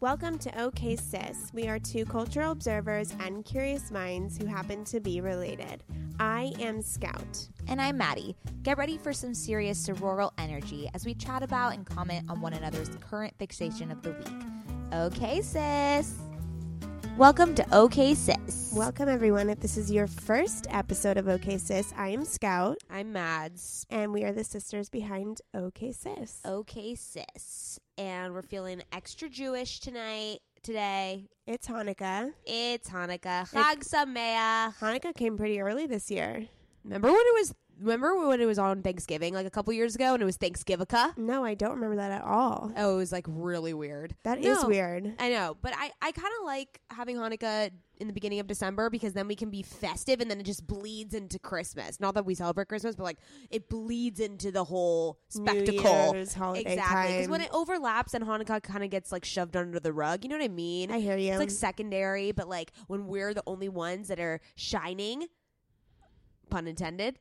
[0.00, 1.50] Welcome to OK Sis.
[1.54, 5.82] We are two cultural observers and curious minds who happen to be related.
[6.20, 7.48] I am Scout.
[7.66, 8.36] And I'm Maddie.
[8.62, 12.52] Get ready for some serious sororal energy as we chat about and comment on one
[12.52, 14.92] another's current fixation of the week.
[14.92, 16.14] Okay, sis.
[17.16, 18.74] Welcome to OK Sis.
[18.76, 19.48] Welcome, everyone.
[19.48, 23.86] If this is your first episode of OK Sis, I am Scout, I'm Mads.
[23.88, 26.42] and we are the sisters behind OK Sis.
[26.44, 27.80] Okay, sis.
[27.98, 31.24] And we're feeling extra Jewish tonight, today.
[31.46, 32.30] It's Hanukkah.
[32.44, 33.50] It's Hanukkah.
[33.50, 34.76] Chag Sameach.
[34.80, 36.46] Hanukkah came pretty early this year.
[36.84, 40.14] Remember when it was remember when it was on Thanksgiving like a couple years ago
[40.14, 41.16] and it was Thanksgivika?
[41.18, 42.72] No, I don't remember that at all.
[42.76, 44.14] Oh, it was like really weird.
[44.24, 44.68] That is No.
[44.68, 45.14] weird.
[45.18, 48.90] I know, but I, I kind of like having Hanukkah in the beginning of December
[48.90, 51.98] because then we can be festive and then it just bleeds into Christmas.
[51.98, 53.18] Not that we celebrate Christmas, but like
[53.50, 56.12] it bleeds into the whole spectacle.
[56.12, 56.64] Exactly.
[56.66, 60.28] Because when it overlaps and Hanukkah kind of gets like shoved under the rug, you
[60.30, 60.90] know what I mean?
[60.90, 61.30] I hear you.
[61.32, 65.26] It's like secondary, but like when we're the only ones that are shining,
[66.50, 67.18] pun intended.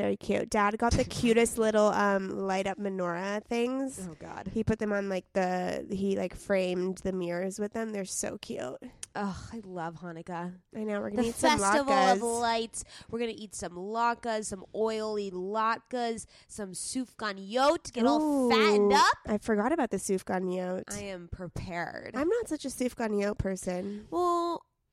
[0.00, 0.48] Very cute.
[0.50, 4.08] Dad got the cutest little um light up menorah things.
[4.10, 4.50] Oh God.
[4.54, 7.92] He put them on like the he like framed the mirrors with them.
[7.92, 8.78] They're so cute.
[9.16, 10.54] Oh, I love Hanukkah.
[10.76, 12.12] I know we're gonna The eat some festival latkes.
[12.16, 12.84] of lights.
[13.10, 17.92] We're gonna eat some latkes, some oily latkes, some sufganiyot.
[17.92, 19.18] Get all fattened up.
[19.26, 20.84] I forgot about the sufganiyot.
[20.94, 22.14] I am prepared.
[22.16, 24.06] I'm not such a sufganiyot person.
[24.10, 24.39] well,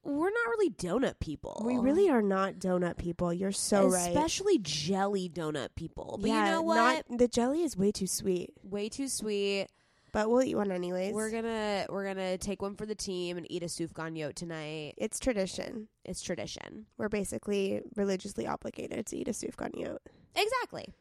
[0.07, 1.61] we're not really donut people.
[1.65, 3.33] We really are not donut people.
[3.33, 4.07] You're so right.
[4.07, 6.17] especially jelly donut people.
[6.21, 7.09] But yeah, you know what?
[7.09, 9.67] Not, the jelly is way too sweet, Way too sweet.
[10.13, 11.13] but we'll eat one anyways.
[11.13, 14.93] We're gonna we're gonna take one for the team and eat a sufganiyot tonight.
[14.97, 15.89] it's tradition.
[16.05, 16.85] It's tradition.
[16.97, 19.97] We're basically religiously obligated to eat a sufganiyot.
[20.35, 20.93] Exactly.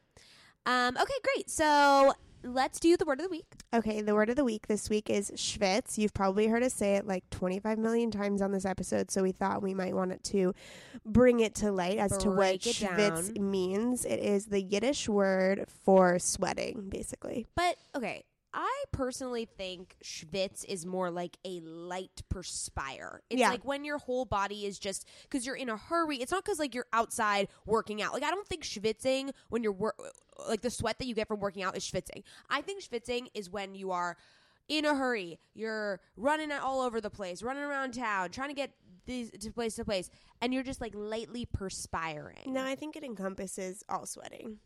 [0.67, 1.49] Um, okay, great.
[1.49, 2.12] So
[2.47, 3.47] let's do the word of the week.
[3.75, 5.99] Okay, the word of the week this week is schwitz.
[5.99, 9.33] You've probably heard us say it like 25 million times on this episode, so we
[9.33, 10.55] thought we might want it to
[11.05, 13.51] bring it to light as to what Break schwitz down.
[13.51, 14.05] means.
[14.05, 17.47] It is the Yiddish word for sweating, basically.
[17.55, 18.25] But okay,
[18.59, 23.21] I personally think schwitz is more like a light perspire.
[23.28, 23.50] It's Yeah.
[23.50, 26.17] like when your whole body is just because you're in a hurry.
[26.22, 28.15] It's not because like you're outside working out.
[28.15, 29.94] Like I don't think schwitzing when you're wor-
[30.49, 32.22] like the sweat that you get from working out is schwitzing.
[32.49, 34.17] I think schwitzing is when you are
[34.69, 35.38] in a hurry.
[35.55, 38.73] You're running all over the place, running around town, trying to get
[39.05, 40.09] these to place to place,
[40.41, 42.53] and you're just like lightly perspiring.
[42.55, 44.59] No, I think it encompasses all sweating.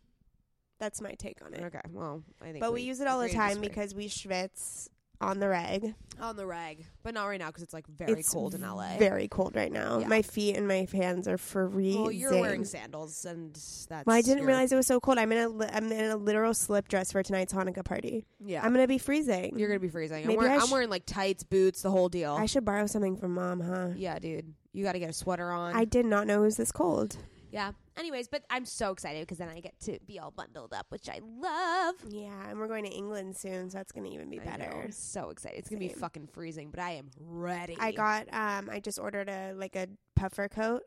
[0.81, 1.63] That's my take on it.
[1.63, 2.61] Okay, well, I think.
[2.61, 3.69] But we, use it all the agree to time disagree.
[3.69, 4.89] because we schwitz
[5.21, 5.95] on the reg.
[6.19, 8.97] on the rag, but not right now because it's like very it's cold in LA.
[8.99, 9.99] Very cold right now.
[9.99, 10.09] Yeah.
[10.09, 12.01] My feet and my hands are freezing.
[12.01, 13.53] well, you're wearing sandals, and
[13.91, 14.07] that's.
[14.07, 15.19] Well, I didn't your- realize it was so cold.
[15.19, 18.25] I'm in a li- I'm in a literal slip dress for tonight's Hanukkah party.
[18.43, 19.59] Yeah, I'm gonna be freezing.
[19.59, 20.23] you're gonna be freezing.
[20.23, 22.33] I'm, Maybe wearing, I I'm sh- wearing like tights, boots, the whole deal.
[22.33, 23.89] I should borrow something from mom, huh?
[23.97, 25.75] yeah, dude, you got to get a sweater on.
[25.77, 27.19] I did not know it was this cold.
[27.51, 27.73] Yeah.
[27.97, 31.09] Anyways, but I'm so excited because then I get to be all bundled up, which
[31.09, 31.95] I love.
[32.09, 34.81] Yeah, and we're going to England soon, so that's gonna even be I know, better.
[34.85, 35.59] I'm so excited.
[35.59, 35.99] It's gonna be Same.
[35.99, 37.77] fucking freezing, but I am ready.
[37.79, 40.83] I got um I just ordered a like a puffer coat.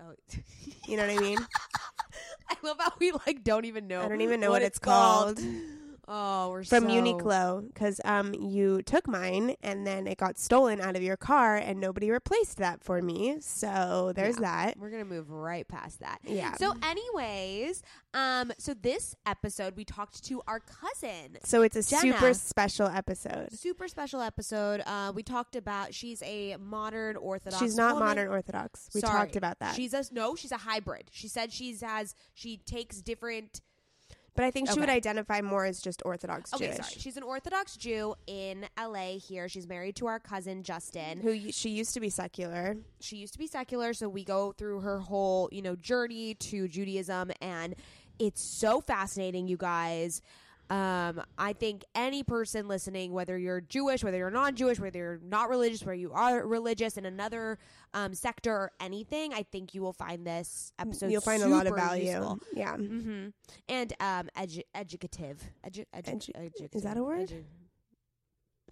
[0.00, 0.14] Oh.
[0.88, 1.38] You know what I mean?
[2.50, 4.02] I love how we like don't even know.
[4.02, 5.40] I don't even know what, it's called.
[6.06, 6.90] Oh, we're From so...
[6.90, 11.56] Uniqlo because um you took mine and then it got stolen out of your car
[11.56, 13.36] and nobody replaced that for me.
[13.40, 14.78] So there's that.
[14.78, 16.18] We're gonna move right past that.
[16.24, 16.54] Yeah.
[16.54, 17.82] So, anyways,
[18.12, 21.38] um, so this episode we talked to our cousin.
[21.44, 22.12] So it's a Jenna.
[22.12, 23.52] super special episode.
[23.52, 24.82] Super special episode.
[24.86, 27.62] Uh, we talked about she's a modern Orthodox.
[27.62, 28.08] She's not woman.
[28.08, 28.90] modern Orthodox.
[28.94, 29.18] We Sorry.
[29.18, 29.74] talked about that.
[29.74, 30.34] She's a no.
[30.36, 31.10] She's a hybrid.
[31.12, 33.60] She said she's has she takes different.
[34.34, 34.96] But I think she would Okay.
[34.96, 36.76] identify more as just Orthodox Okay, Jewish.
[36.78, 36.94] sorry.
[36.98, 39.18] She's an Orthodox Jew in L.A.
[39.18, 41.20] Here, she's married to our cousin Justin.
[41.20, 42.76] Who y- she used to be secular.
[43.00, 46.66] she used to be secular so we go through her whole you know journey to
[46.68, 47.74] judaism and
[48.18, 50.22] it's so fascinating you guys
[50.70, 55.48] um, I think any person listening, whether you're Jewish, whether you're non-Jewish, whether you're not
[55.50, 57.58] religious, whether you are religious in another
[57.92, 61.10] um, sector or anything, I think you will find this episode.
[61.10, 62.06] You'll find a lot of value.
[62.06, 62.38] useful.
[62.54, 62.76] Yeah.
[62.76, 63.28] hmm
[63.68, 65.42] And um, edu- educative.
[65.66, 66.70] Edu- edu- Edu- educative.
[66.74, 67.28] is that a word?
[67.28, 67.44] Edu-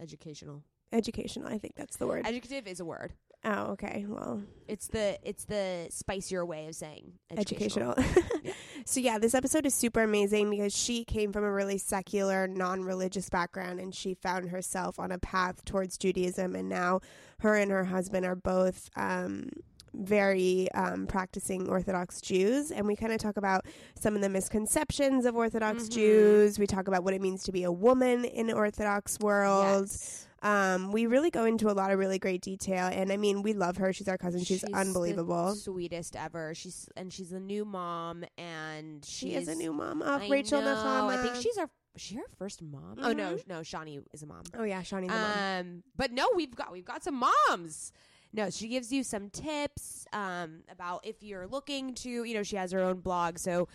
[0.01, 0.63] educational.
[0.93, 1.49] Educational.
[1.49, 2.27] I think that's the word.
[2.27, 3.13] Educative is a word.
[3.45, 4.05] Oh, okay.
[4.09, 7.93] Well, It's the it's the spicier way of saying educational.
[7.93, 8.23] educational.
[8.45, 8.53] Yeah.
[8.87, 13.29] so yeah, this episode is super amazing because she came from a really secular, non-religious
[13.31, 17.01] background and she found herself on a path towards Judaism and now
[17.41, 19.49] her and her husband are both um
[19.95, 23.67] very um, practicing Orthodox Jews, and we kind of talk about
[24.01, 25.91] some of the misconceptions of Orthodox Mhm.
[25.91, 26.59] Jews.
[26.59, 29.83] We talk about what it means to be a woman in Orthodox world.
[29.89, 30.27] Yes.
[30.43, 33.53] Um, we really go into a lot of really great detail, and I mean, we
[33.53, 33.93] love her.
[33.93, 34.43] She's our cousin.
[34.43, 35.55] She's, the unbelievable.
[35.55, 36.53] sweetest ever.
[36.55, 40.61] She's and she's a new mom, and She is a new mom of I Rachel
[40.61, 41.19] know, Nakama.
[41.19, 42.97] I think she's our is she her first mom.
[43.01, 44.43] Oh no, no, Shawnee is a mom.
[44.59, 45.39] Oh yeah, Shawnee's a mom.
[45.61, 47.93] Um, but no, we've got we've got some moms.
[48.33, 52.57] No, she gives you some tips um, about if you're looking to, you know, she
[52.57, 53.69] has her own blog, so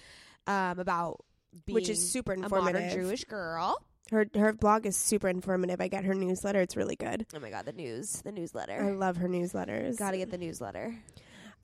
[0.48, 1.24] um, about
[1.66, 2.62] being Which is super informative.
[2.62, 3.08] a modern informative.
[3.10, 3.78] Jewish girl.
[4.12, 5.81] Her her blog is super informative.
[5.81, 7.25] I get her newsletter; it's really good.
[7.36, 8.81] Oh my god, the news, the newsletter.
[8.81, 9.98] I love her newsletters.
[9.98, 10.95] Got to get the newsletter.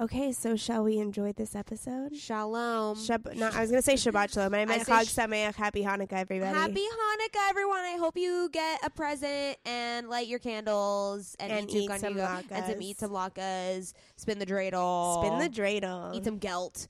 [0.02, 2.16] Okay, so shall we enjoy this episode?
[2.18, 2.98] Shalom.
[2.98, 5.54] Shab- no, I was gonna say Shabbat Shalom, I meant say Chag sh- Sameach.
[5.56, 6.52] Happy Hanukkah, everybody.
[6.58, 7.78] Happy Hanukkah, everyone!
[7.80, 12.16] I hope you get a present and light your candles and, And eat, eat some
[12.16, 12.82] kanuga and some latkes.
[12.82, 16.16] eat some latkes, spin the dreidel, Spin the dreidel.
[16.16, 16.88] eat some gelt.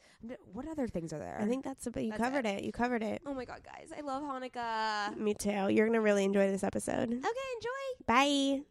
[0.54, 1.38] What other things are there?
[1.42, 2.64] I think that's about you That's covered it.
[2.64, 3.22] You covered it.
[3.26, 5.18] Oh my god, guys, I love Hanukkah.
[5.18, 5.68] Me too.
[5.70, 7.10] You're gonna really enjoy this episode.
[7.10, 8.06] Okay, enjoy.
[8.08, 8.62] Bye.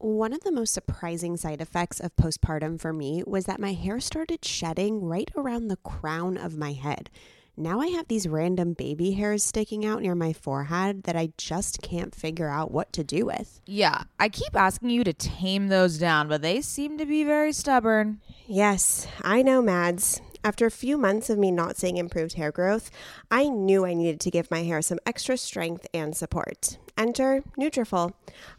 [0.00, 3.98] One of the most surprising side effects of postpartum for me was that my hair
[3.98, 7.10] started shedding right around the crown of my head.
[7.56, 11.82] Now I have these random baby hairs sticking out near my forehead that I just
[11.82, 13.60] can't figure out what to do with.
[13.66, 17.52] Yeah, I keep asking you to tame those down, but they seem to be very
[17.52, 18.20] stubborn.
[18.46, 20.20] Yes, I know, Mads.
[20.48, 22.90] After a few months of me not seeing improved hair growth,
[23.30, 26.78] I knew I needed to give my hair some extra strength and support.
[26.96, 28.14] Enter Nutrafol.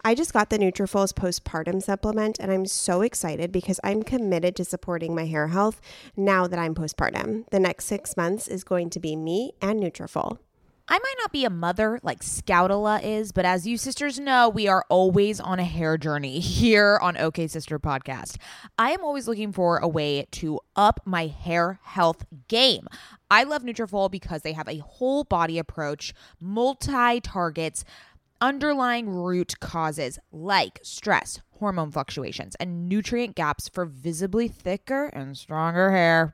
[0.06, 4.66] I just got the Nutrafol's postpartum supplement and I'm so excited because I'm committed to
[4.66, 5.82] supporting my hair health
[6.16, 7.50] now that I'm postpartum.
[7.50, 10.38] The next 6 months is going to be me and Nutrafol.
[10.92, 14.68] I might not be a mother like Scoutala is, but as you sisters know, we
[14.68, 18.38] are always on a hair journey here on OK Sister Podcast.
[18.80, 22.88] I am always looking for a way to up my hair health game.
[23.30, 27.86] I love Nutrafol because they have a whole body approach, multi targets,
[28.42, 35.92] underlying root causes like stress, hormone fluctuations, and nutrient gaps for visibly thicker and stronger
[35.92, 36.34] hair.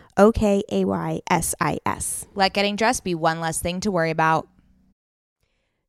[0.17, 2.27] O K A Y S I S.
[2.33, 4.47] Let getting dressed be one less thing to worry about.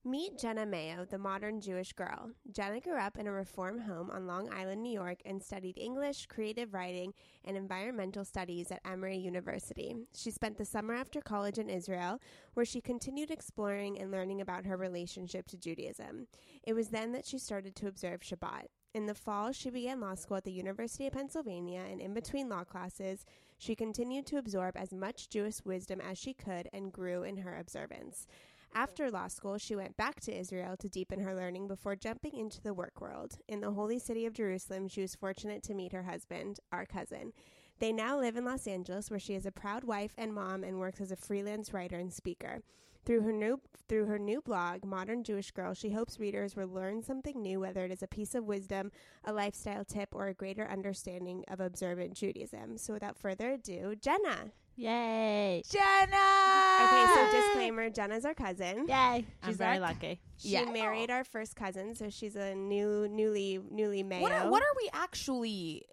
[0.05, 2.33] Meet Jenna Maio, the modern Jewish girl.
[2.51, 6.27] Jenna grew up in a reform home on Long Island, New York, and studied English,
[6.27, 7.15] creative writing,
[7.45, 9.95] and environmental studies at Emory University.
[10.13, 12.21] She spent the summer after college in Israel,
[12.55, 16.27] where she continued exploring and learning about her relationship to Judaism.
[16.65, 18.67] It was then that she started to observe Shabbat.
[18.95, 22.51] In the fall, she began law school at the University of Pennsylvania, and in between
[22.51, 23.25] law classes,
[23.57, 27.57] she continued to absorb as much Jewish wisdom as she could and grew in her
[27.57, 28.27] observance.
[28.75, 32.61] After law school, she went back to Israel to deepen her learning before jumping into
[32.61, 33.39] the work world.
[33.49, 37.33] In the holy city of Jerusalem, she was fortunate to meet her husband, our cousin.
[37.79, 40.79] They now live in Los Angeles, where she is a proud wife and mom and
[40.79, 42.61] works as a freelance writer and speaker.
[43.05, 47.03] Through her new through her new blog, Modern Jewish Girl, she hopes readers will learn
[47.03, 48.91] something new, whether it is a piece of wisdom,
[49.25, 52.79] a lifestyle tip, or a greater understanding of observant Judaism.
[52.79, 54.53] So without further ado, Jenna.
[54.77, 55.63] Yay.
[55.69, 56.85] Jenna!
[56.85, 58.87] Okay, so disclaimer, Jenna's our cousin.
[58.89, 58.95] Yay.
[58.95, 60.21] I'm She's very our- lucky.
[60.39, 60.65] She Yeah.
[60.71, 64.23] married our first cousin, so she's a new newly newly Maio.
[64.23, 65.85] What are, what are we actually?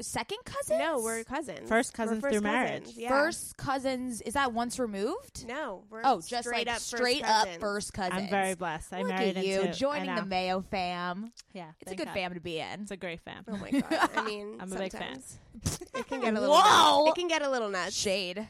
[0.00, 0.78] Second cousins?
[0.78, 1.68] No, we're cousins.
[1.68, 2.82] First We're cousins through marriage.
[2.84, 3.08] cousins, Yeah.
[3.08, 4.20] first cousins.
[4.22, 5.46] Is that once removed?
[5.46, 7.60] No, we're Oh, just straight like up straight first up cousins.
[7.60, 8.22] first cousins.
[8.22, 8.92] I'm very blessed.
[8.92, 10.22] I Look married at you into joining the.
[10.22, 11.32] Maio fam.
[11.52, 12.14] Yeah, It's a thank good God.
[12.14, 12.82] fam to be in.
[12.82, 13.44] It's a great fam.
[13.48, 14.10] Oh my god!
[14.16, 15.20] I mean, I'm a big fan.
[15.22, 15.38] sometimes
[15.94, 16.54] It can get a little.
[16.56, 17.04] Whoa!
[17.04, 17.10] Nuts.
[17.16, 17.94] It can get a little nuts.
[17.96, 18.46] Shade.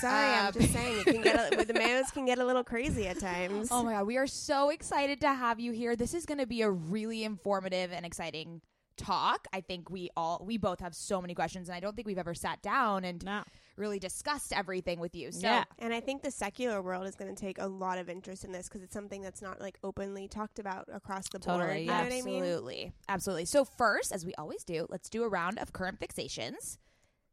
[0.00, 0.98] Sorry, I'm Um, just saying.
[1.00, 3.68] It can get a, the Maios can get a little crazy at times.
[3.70, 5.96] Oh my god, we are so excited to have you here.
[5.96, 8.60] This is going to be a really informative and exciting
[8.96, 9.46] talk.
[9.52, 12.18] I think we all we both have so many questions and I don't think we've
[12.18, 13.42] ever sat down and No.
[13.76, 15.32] really discussed everything with you.
[15.32, 15.64] So Yeah.
[15.78, 18.52] And I think the secular world is going to take a lot of interest in
[18.52, 21.60] this because it's something that's not like openly talked about across the board.
[21.60, 21.98] Totally, You yeah.
[21.98, 22.36] know what I mean?
[22.42, 22.92] Absolutely.
[23.08, 23.44] Absolutely.
[23.46, 26.78] So first, as we always do, let's do a round of current fixations.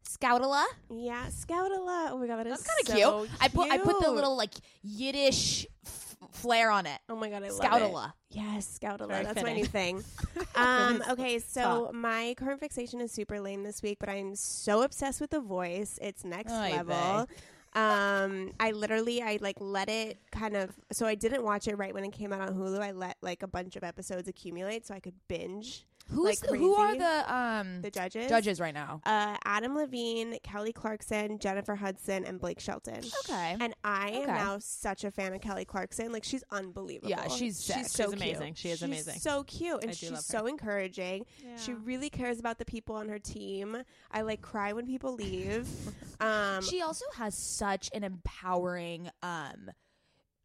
[0.08, 0.66] Scoutala.
[0.90, 2.10] Yeah, Scoutala.
[2.12, 3.42] Oh my god, that is That's kind of so cute.
[3.42, 4.16] I put I put the cute.
[4.16, 4.54] little like
[4.84, 7.00] Yiddish f- flair on it.
[7.10, 7.64] Oh my god, I love it.
[7.64, 8.14] Scoutala.
[8.30, 9.08] Yes, Scoutala.
[9.08, 9.56] Very That's my fitting.
[9.56, 10.04] new thing.
[10.56, 15.22] um, okay, so my current fixation is super lame this week, but I'm so obsessed
[15.22, 15.98] with the voice.
[16.02, 17.28] It's next Oy level.
[17.74, 21.94] Um, I literally I like let it kind of so I didn't watch it right
[21.94, 22.80] when it came out on Hulu.
[22.80, 26.58] I let like a bunch of episodes accumulate so I could binge Who's Like the,
[26.58, 28.30] who are the um the judges.
[28.30, 29.02] judges right now?
[29.06, 33.02] Uh, Adam Levine, Kelly Clarkson, Jennifer Hudson, and Blake Shelton.
[33.26, 33.58] Okay.
[33.60, 36.12] And I am now such a fan of Kelly Clarkson.
[36.12, 37.10] Like she's unbelievable.
[37.12, 37.78] Yeah, she's sick.
[37.78, 38.54] she's so She's amazing.
[38.56, 39.20] She is She's amazing.
[39.20, 41.26] So cute, and she's so encouraging.
[41.58, 43.78] She really cares about the people on her team.
[44.12, 45.68] I like cry when people leave.
[46.20, 49.70] um, she also has such an empowering um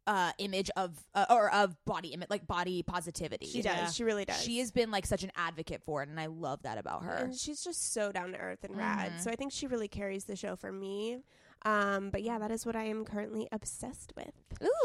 [0.07, 3.47] uh image of uh, or of body image like body positivity.
[3.47, 3.75] she does.
[3.75, 3.89] Yeah.
[3.89, 4.39] She really does.
[4.41, 7.15] She has been like such an advocate for it and I love that about her.
[7.15, 9.13] and she's just so down to earth and rad.
[9.13, 9.21] Mhm.
[9.21, 11.17] So I think she really carries the show for me.
[11.65, 14.33] Um, but yeah, that is what I am currently obsessed with.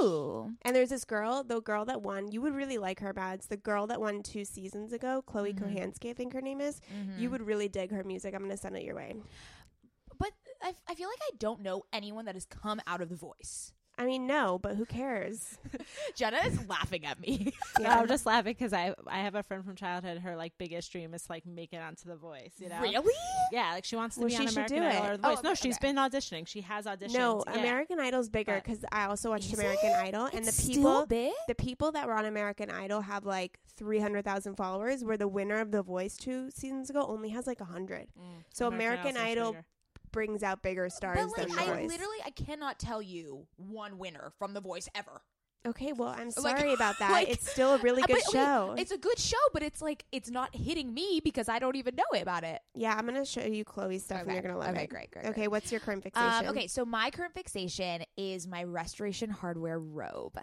[0.00, 0.52] Ooh.
[0.62, 2.32] And there's this girl, the girl that won.
[2.32, 3.48] You would really like her, Mads.
[3.48, 5.60] The girl that won two seasons ago, Chloe Mhm.
[5.60, 6.80] Kohanski, I think her name is.
[6.96, 7.20] Mm-hmm.
[7.20, 8.32] You would really dig her music.
[8.34, 9.16] I'm gonna send it your way.
[10.60, 13.16] But I, I feel like I don't know anyone that has come out of the
[13.16, 13.72] voice.
[13.98, 15.58] I mean, no, but who cares?
[16.14, 17.52] Jenna is laughing at me.
[17.78, 20.18] No, I'm just laughing because I I have a friend from childhood.
[20.22, 22.52] Her like biggest dream is like make it onto The Voice.
[22.58, 23.12] You know, Really?
[23.52, 25.10] Yeah, like she wants to Well, be she on American do Idol it.
[25.10, 25.88] or The Oh, no, okay, she's okay.
[25.88, 26.46] been auditioning.
[26.48, 27.12] She has auditioned.
[27.12, 27.58] No, Yeah.
[27.60, 29.96] American Idol's bigger because I also watched American it?
[29.96, 31.32] Idol, and It's the still people, big?
[31.48, 35.72] the people that were on American Idol have like 300,000 followers, where the winner of
[35.72, 38.06] The Voice two seasons ago only has like 100.
[38.18, 39.64] Mm, So American Idol's much Idol bigger.
[40.12, 41.88] Brings out bigger stars But than like The I Voice.
[41.88, 45.22] literally I cannot tell you one winner from the voice ever.
[45.66, 47.10] Okay, well, I'm Like- sorry about that.
[47.12, 48.74] like- it's still a really good but wait, show.
[48.78, 51.94] it's a good show, but it's like it's not hitting me because I don't even
[51.96, 52.60] know about it.
[52.74, 54.90] yeah, I'm gonna show you Chloe's stuff, and you're gonna love Okay, it.
[54.90, 55.50] great, great, Okay, great.
[55.50, 56.46] what's your current fixation?
[56.46, 60.38] Um, okay, so my current fixation is my restoration hardware robe.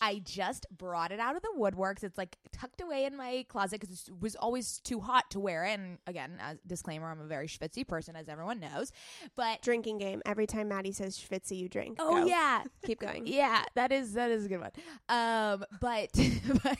[0.00, 2.04] I just brought it out of the woodworks.
[2.04, 5.64] It's like tucked away in my closet because it was always too hot to wear
[5.64, 5.78] it.
[5.80, 8.92] And again, as disclaimer, I'm a very schwitzy person, as everyone knows.
[9.36, 10.22] But Drinking game.
[10.24, 11.96] Every time Maddie says schwitzy, you drink.
[11.98, 12.26] oh Go.
[12.26, 13.26] yeah, keep going.
[13.26, 15.16] yeah, that is that is a good one.
[15.16, 16.10] Um, but
[16.62, 16.78] but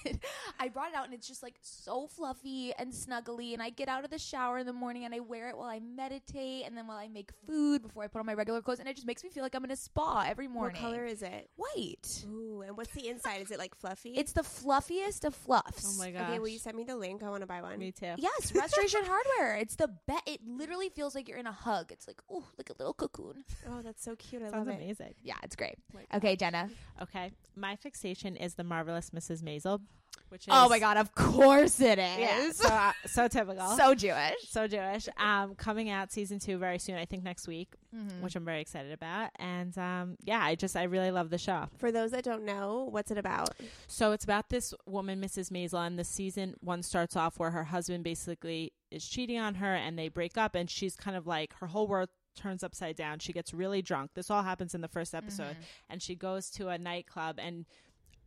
[0.58, 3.52] I brought it out and it's just like so fluffy and snuggly.
[3.52, 5.68] And I get out of the shower in the morning and I wear it while
[5.68, 8.80] I meditate and then while I make food before I put on my regular clothes.
[8.80, 10.82] And it just makes me feel like I'm in a spa every morning.
[10.82, 11.48] What color is it?
[11.56, 12.24] White.
[12.28, 13.42] Ooh, and what's the inside?
[13.42, 14.14] Is it like fluffy?
[14.14, 15.96] It's the fluffiest of fluffs.
[15.96, 16.28] Oh my gosh.
[16.28, 16.38] okay.
[16.38, 17.22] Will you send me the link?
[17.22, 17.78] I want to buy one.
[17.78, 18.14] Me too.
[18.16, 19.56] Yes, restoration hardware.
[19.56, 20.22] It's the bet.
[20.26, 21.92] It literally feels like you're in a hug.
[21.92, 23.44] It's like oh, like a little cocoon.
[23.68, 24.42] Oh, that's so cute.
[24.42, 24.82] I Sounds love it.
[24.82, 25.14] amazing.
[25.22, 25.76] Yeah, it's great.
[26.14, 26.68] Okay, Jenna.
[27.02, 29.42] Okay, my fixation is the marvelous Mrs.
[29.42, 29.80] Maisel,
[30.28, 32.18] which is Oh my god, of course it is.
[32.18, 34.34] yeah, so, uh, so typical, so Jewish.
[34.48, 35.08] so Jewish.
[35.16, 38.22] Um, coming out season two very soon, I think next week, Mm-hmm.
[38.22, 39.30] which I'm very excited about.
[39.40, 41.66] And um, yeah, I just I really love the show.
[41.78, 43.50] For those that don't know, what's it about?
[43.88, 45.50] So it's about this woman, Mrs.
[45.50, 49.74] Maisel, and the season one starts off where her husband basically is cheating on her,
[49.74, 53.18] and they break up, and she's kind of like her whole world turns upside down.
[53.18, 54.12] She gets really drunk.
[54.14, 55.90] This all happens in the first episode, mm-hmm.
[55.90, 57.66] and she goes to a nightclub and.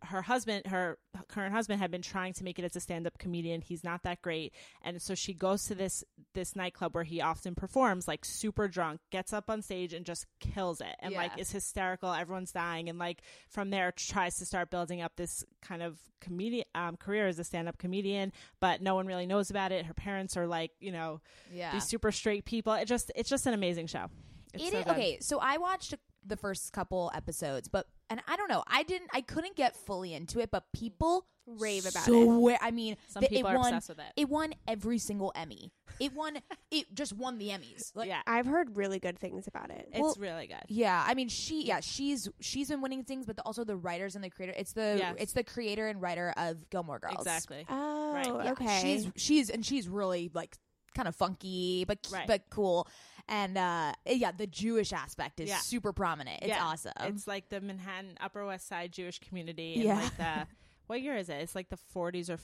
[0.03, 0.97] Her husband, her
[1.29, 3.61] current husband, had been trying to make it as a stand-up comedian.
[3.61, 7.55] He's not that great, and so she goes to this this nightclub where he often
[7.55, 11.51] performs, like super drunk, gets up on stage and just kills it, and like is
[11.51, 12.11] hysterical.
[12.13, 16.65] Everyone's dying, and like from there tries to start building up this kind of comedian
[16.75, 19.85] um, career as a stand-up comedian, but no one really knows about it.
[19.85, 21.71] Her parents are like, you know, Yeah.
[21.73, 22.73] these super straight people.
[22.73, 24.07] It just it's just an amazing show.
[24.53, 28.35] It's It so is- okay, so I watched the first couple episodes, but and I
[28.35, 32.47] don't know, I didn't, I couldn't get fully into it, but people Rave about so
[32.47, 32.57] it.
[32.61, 34.05] I mean, Some the- people it are won, obsessed with it.
[34.15, 35.73] It won every single Emmy.
[35.99, 36.37] It won.
[36.71, 37.91] it just won the Emmys.
[37.95, 39.89] Like, yeah, I've heard really good things about it.
[39.91, 40.63] it's well, really good.
[40.69, 44.23] Yeah, I mean, she, yeah, she's she's been winning things, but also the writers and
[44.23, 44.53] the creator.
[44.57, 45.15] It's the Yes.
[45.19, 47.15] it's the creator and writer of Gilmore Girls.
[47.19, 47.65] Exactly.
[47.69, 48.25] Oh, Right.
[48.27, 48.79] Yeah, okay.
[48.81, 50.55] She's she's and she's really like
[50.95, 52.27] kind of funky, but Right.
[52.27, 52.87] but cool.
[53.29, 55.57] And uh yeah, the Jewish aspect is Yeah.
[55.57, 56.39] super prominent.
[56.41, 56.63] It's Yeah.
[56.65, 56.91] awesome.
[57.01, 59.75] It's like the Manhattan Upper West Side Jewish community.
[59.75, 59.95] In Yeah.
[60.01, 60.47] like the
[60.87, 61.35] what year is it?
[61.35, 62.37] It's like the 40s or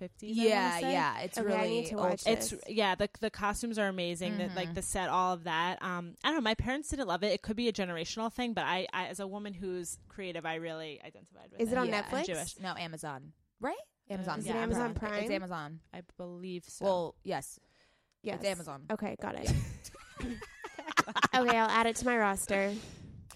[0.00, 0.10] 50s.
[0.22, 0.92] I yeah, wanna say.
[0.92, 1.18] yeah.
[1.20, 2.32] It's Okay, really I need to old watch school.
[2.34, 4.36] It's yeah, the the costumes are amazing.
[4.38, 4.56] The, Mm-hmm.
[4.56, 5.82] like the set, all of that.
[5.82, 6.40] Um, I don't know.
[6.42, 7.32] My parents didn't love it.
[7.32, 10.56] It could be a generational thing, but I, I as a woman who's creative, I
[10.56, 12.02] really identified with Is it on Yeah.
[12.02, 12.26] Netflix?
[12.26, 12.58] Jewish.
[12.60, 13.32] No, Amazon.
[13.60, 13.74] Right?
[14.10, 14.38] Amazon.
[14.38, 15.22] is it Yeah, Amazon Prime?
[15.22, 15.80] It's Amazon.
[15.92, 16.84] I believe so.
[16.84, 17.58] Well, yes.
[18.22, 18.36] Yes.
[18.40, 18.84] It's Amazon.
[18.90, 19.50] Okay, got it.
[21.34, 22.72] okay, I'll add it to my roster.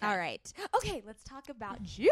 [0.03, 0.53] All right.
[0.77, 2.11] Okay, let's talk about Judaism.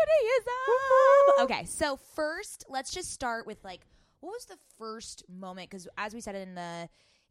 [1.41, 3.81] Okay, so first, let's just start with like
[4.21, 6.89] what was the first moment cuz as we said in the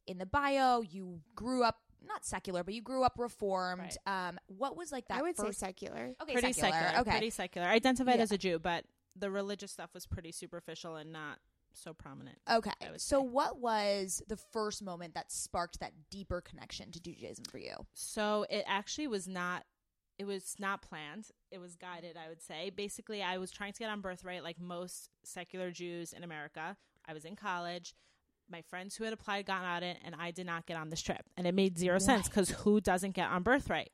[0.08, 3.96] in the bio, you grew up not secular, but you grew up reformed.
[4.06, 6.14] Um what was like that I would say secular.
[6.22, 6.72] Okay, pretty secular.
[6.72, 7.02] secular.
[7.02, 7.12] Okay.
[7.12, 7.68] Pretty secular.
[7.68, 8.24] Identified Yeah.
[8.24, 11.40] as a Jew, but the religious stuff was pretty superficial and not
[11.74, 12.38] so prominent.
[12.52, 12.72] Okay.
[12.98, 13.28] So say.
[13.28, 17.76] what was the first moment that sparked that deeper connection to Judaism for you?
[17.94, 19.64] So it actually was not
[20.20, 21.28] it was not planned.
[21.50, 22.70] It was guided, I would say.
[22.70, 26.76] Basically, I was trying to get on birthright like most secular Jews in America.
[27.08, 27.96] I was in college.
[28.52, 31.02] My friends who had applied got on it, and I did not get on this
[31.02, 31.22] trip.
[31.38, 33.92] And it made zero sense because who doesn't get on birthright?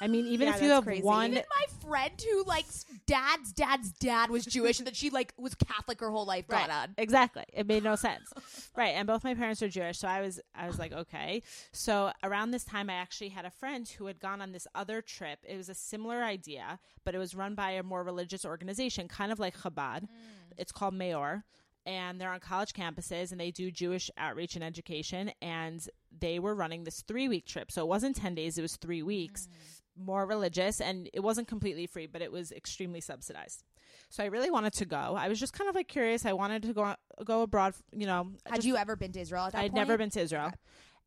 [0.00, 1.02] I mean, even Yeah, if you that's have crazy.
[1.02, 2.66] one, Even my friend who like
[3.06, 6.70] dad's dad's dad was Jewish and that she like was Catholic her whole life got
[6.70, 6.94] on.
[6.96, 7.44] Exactly.
[7.52, 8.32] It made no sense.
[8.76, 8.90] right.
[8.94, 11.42] And both my parents are Jewish, so I was I was like, okay.
[11.72, 15.02] So around this time I actually had a friend who had gone on this other
[15.02, 15.40] trip.
[15.46, 19.32] It was a similar idea, but it was run by a more religious organization, kind
[19.32, 20.02] of like Chabad.
[20.02, 20.08] Mm.
[20.56, 21.44] It's called Meor.
[21.88, 25.32] And they're on college campuses and they do Jewish outreach and education.
[25.40, 25.80] And
[26.16, 27.72] they were running this three week trip.
[27.72, 30.04] So it wasn't 10 days, it was three weeks, mm.
[30.04, 30.82] more religious.
[30.82, 33.64] And it wasn't completely free, but it was extremely subsidized.
[34.10, 35.16] So I really wanted to go.
[35.18, 36.26] I was just kind of like curious.
[36.26, 37.74] I wanted to go go abroad.
[37.92, 39.74] You know, Had just- you ever been to Israel at that I'd point?
[39.74, 40.52] never been to Israel.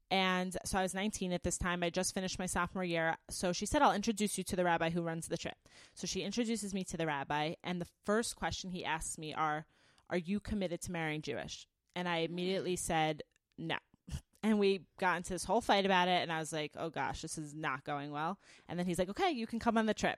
[0.09, 1.83] And so I was 19 at this time.
[1.83, 3.15] I just finished my sophomore year.
[3.29, 5.55] So she said, I'll introduce you to the rabbi who runs the trip.
[5.93, 7.53] So she introduces me to the rabbi.
[7.63, 9.65] And the first question he asks me are,
[10.12, 11.67] Are you committed to marrying Jewish?
[11.95, 13.24] And I immediately said,
[13.58, 13.78] No.
[14.43, 16.24] And we got into this whole fight about it.
[16.24, 18.39] And I was like, Oh gosh, this is not going well.
[18.67, 20.17] And then he's like, Okay, you can come on the trip.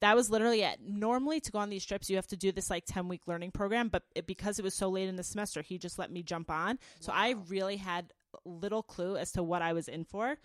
[0.00, 0.80] That was literally it.
[0.84, 3.52] Normally, to go on these trips, you have to do this like 10 week learning
[3.52, 3.88] program.
[3.88, 6.50] But it, because it was so late in the semester, he just let me jump
[6.50, 6.78] on.
[7.00, 8.12] So I really had
[8.44, 10.36] little clue as to what I was in for.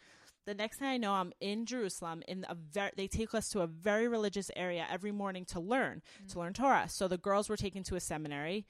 [0.48, 2.24] The next thing I know, I'm in Jerusalem.
[2.28, 6.02] In a very, they take us to a very religious area every morning to learn
[6.30, 6.40] to mm.
[6.40, 6.88] learn Torah.
[6.88, 8.66] So the girls were taken to a seminary,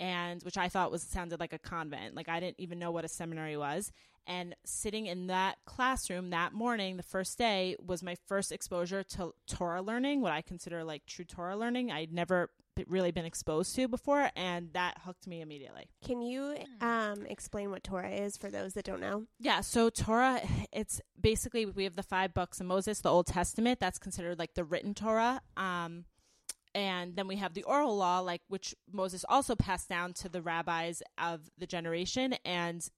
[0.00, 2.16] and which I thought was sounded like a convent.
[2.16, 3.92] Like I didn't even know what a seminary was.
[4.26, 9.34] And sitting in that classroom that morning, the first day, was my first exposure to
[9.46, 11.90] Torah learning, what I consider like true Torah learning.
[11.90, 12.50] I'd never
[12.86, 15.90] really been exposed to before, and that hooked me immediately.
[16.04, 19.24] Can you um, explain what Torah is for those that don't know?
[19.38, 20.40] Yeah, so Torah,
[20.72, 23.80] it's basically we have the five books of Moses, the Old Testament.
[23.80, 25.42] That's considered like the written Torah.
[25.56, 26.04] Um,
[26.74, 30.42] and then we have the oral law, like which Moses also passed down to the
[30.42, 32.88] rabbis of the generation, and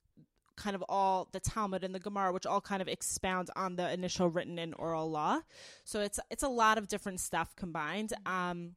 [0.56, 3.92] kind of all the Talmud and the Gemara, which all kind of expound on the
[3.92, 5.40] initial written and oral law.
[5.85, 8.12] So it's it's a lot of different stuff combined.
[8.26, 8.76] Um,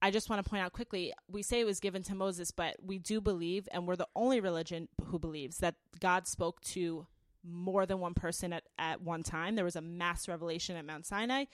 [0.00, 2.76] I just want to point out quickly we say it was given to Moses, but
[2.82, 7.06] we do believe, and we're the only religion who believes that God spoke to
[7.50, 9.54] more than one person at, at one time.
[9.56, 11.44] There was a mass revelation at Mount Sinai,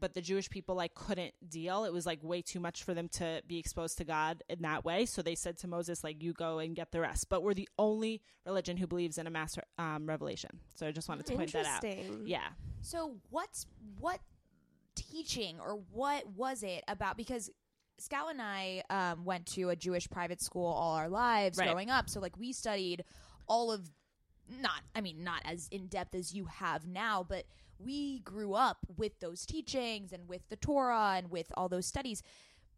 [0.00, 1.84] but the Jewish people like couldn't deal.
[1.84, 4.84] It was like way too much for them to be exposed to God in that
[4.84, 5.06] way.
[5.06, 7.28] So they said to Moses, like, you go and get the rest.
[7.28, 10.60] But we're the only religion who believes in a mass um, revelation.
[10.74, 11.84] So I just wanted to point that out.
[11.84, 12.22] Interesting.
[12.26, 12.48] Yeah.
[12.82, 13.66] So what's
[13.98, 14.20] what
[14.94, 17.16] teaching or what was it about?
[17.16, 17.50] Because
[17.98, 21.68] Scout and I um, went to a Jewish private school all our lives Right.
[21.68, 22.10] growing up.
[22.10, 23.04] So like we studied
[23.46, 23.88] all of
[24.60, 27.44] not I mean not as in depth as you have now, but
[27.78, 32.22] we grew up with those teachings and with the Torah and with all those studies.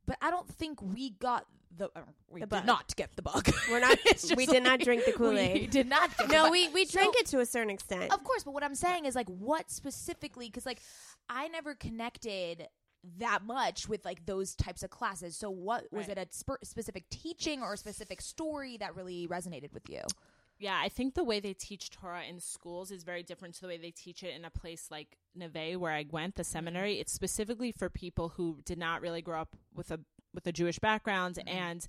[0.07, 2.67] But I don't think we got the uh, we The did bug.
[2.67, 3.49] not get the bug.
[3.71, 3.99] We're not.
[4.37, 5.61] We did not drink the Kool Aid.
[5.63, 6.11] We did not.
[6.31, 8.13] No, we we So- drank it to a certain extent.
[8.13, 10.81] of course, but what I'm saying is like what specifically because like
[11.29, 12.69] I never connected
[13.19, 15.37] that much with like those types of classes.
[15.37, 16.17] So what was Right.
[16.19, 20.01] it a sp- specific teaching or a specific story that really resonated with you?
[20.59, 23.69] Yeah, I think the way they teach Torah in schools is very different to the
[23.69, 26.53] way they teach it in a place like Neve, where I went, the mm-hmm.
[26.53, 26.99] seminary.
[26.99, 30.01] It's specifically for people who did not really grow up with a
[30.35, 31.57] with a Jewish background, mm-hmm.
[31.57, 31.87] and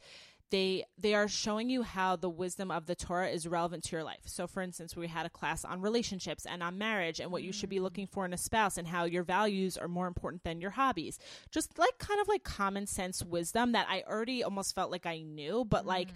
[0.50, 4.04] they they are showing you how the wisdom of the Torah is relevant to your
[4.04, 4.24] life.
[4.26, 7.54] So, for instance, we had a class on relationships and on marriage and what you
[7.54, 7.86] should be mm-hmm.
[7.86, 11.20] looking for in a spouse, and how your values are more important than your hobbies.
[11.52, 15.22] Just like kind of like common sense wisdom that I already almost felt like I
[15.22, 16.10] knew, but like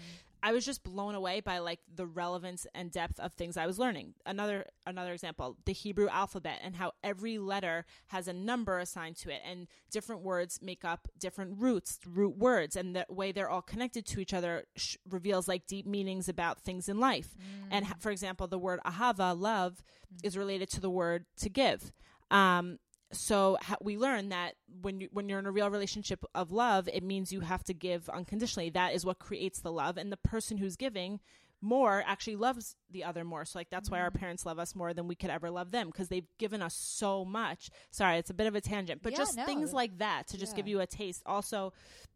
[0.43, 3.77] I was just blown away by like the relevance and depth of things I was
[3.77, 4.15] learning.
[4.25, 9.29] Another another example, the Hebrew alphabet and how every letter has a number assigned to
[9.29, 13.61] it and different words make up different roots, root words and the way they're all
[13.61, 17.37] connected to each other sh- reveals like deep meanings about things in life.
[17.69, 19.83] And ha- for example, the word ahava, love,
[20.23, 21.91] is related to the word to give.
[22.31, 22.79] Um
[23.11, 26.89] so ha- we learn that when you when you're in a real relationship of love,
[26.91, 28.69] it means you have to give unconditionally.
[28.69, 31.19] That is what creates the love, and the person who's giving
[31.61, 33.45] more actually loves the other more.
[33.45, 34.17] So like that's why our mm-hmm.
[34.17, 37.23] parents love us more than we could ever love them because they've given us so
[37.23, 37.69] much.
[37.91, 39.45] Sorry, it's a bit of a tangent, but Yeah, just no.
[39.45, 41.21] things like that to just give you a taste.
[41.25, 41.71] Also,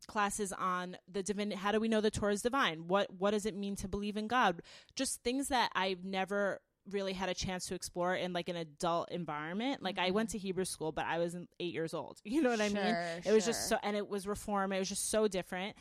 [0.08, 1.52] classes on the divine.
[1.52, 2.88] How do we know the Torah is divine?
[2.88, 4.62] What what does it mean to believe in God?
[4.96, 9.10] Just things that I've never really had a chance to explore in like an adult
[9.12, 9.82] environment.
[9.84, 12.20] Like I went to Hebrew school, but I was in- eight years old.
[12.26, 12.76] You know what I mean?
[12.84, 14.72] Sure, It was just so, and it was reform.
[14.72, 15.76] It was just so different.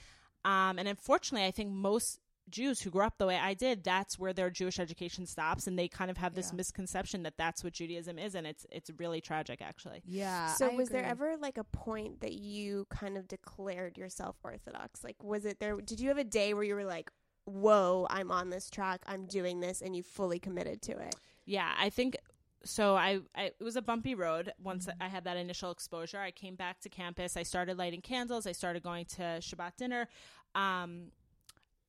[0.44, 2.18] Um, and unfortunately, I think most
[2.50, 5.78] Jews who grew up the way I did, that's where their Jewish education stops, and
[5.78, 6.56] they kind of have this Yeah.
[6.56, 10.02] misconception that that's what Judaism is, and it's it's really tragic, actually.
[10.04, 10.48] Yeah.
[10.54, 15.02] so was there ever like a point that you kind of declared yourself orthodox?
[15.02, 17.10] Like was it there did you have a day where you were like,
[17.44, 19.02] "Whoa, I'm on this track.
[19.06, 21.14] I'm doing this," and you fully committed to it?
[21.44, 22.16] Yeah, I think
[22.64, 22.96] so.
[22.96, 26.18] I, I it was a bumpy road once I had that initial exposure.
[26.18, 27.36] I came back to campus.
[27.36, 28.46] I started lighting candles.
[28.46, 30.08] I started going to Shabbat dinner.
[30.54, 31.12] Um,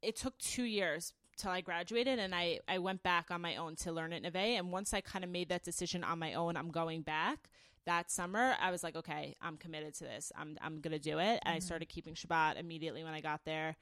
[0.02, 3.76] it took two years till I graduated, and I I went back on my own
[3.78, 4.36] to learn at Neve.
[4.36, 7.50] And once I kind of made that decision on my own, I'm going back.
[7.86, 10.32] That summer, I was like, okay, I'm committed to this.
[10.36, 11.40] I'm I'm gonna do it.
[11.46, 13.78] And I started keeping Shabbat immediately when I got there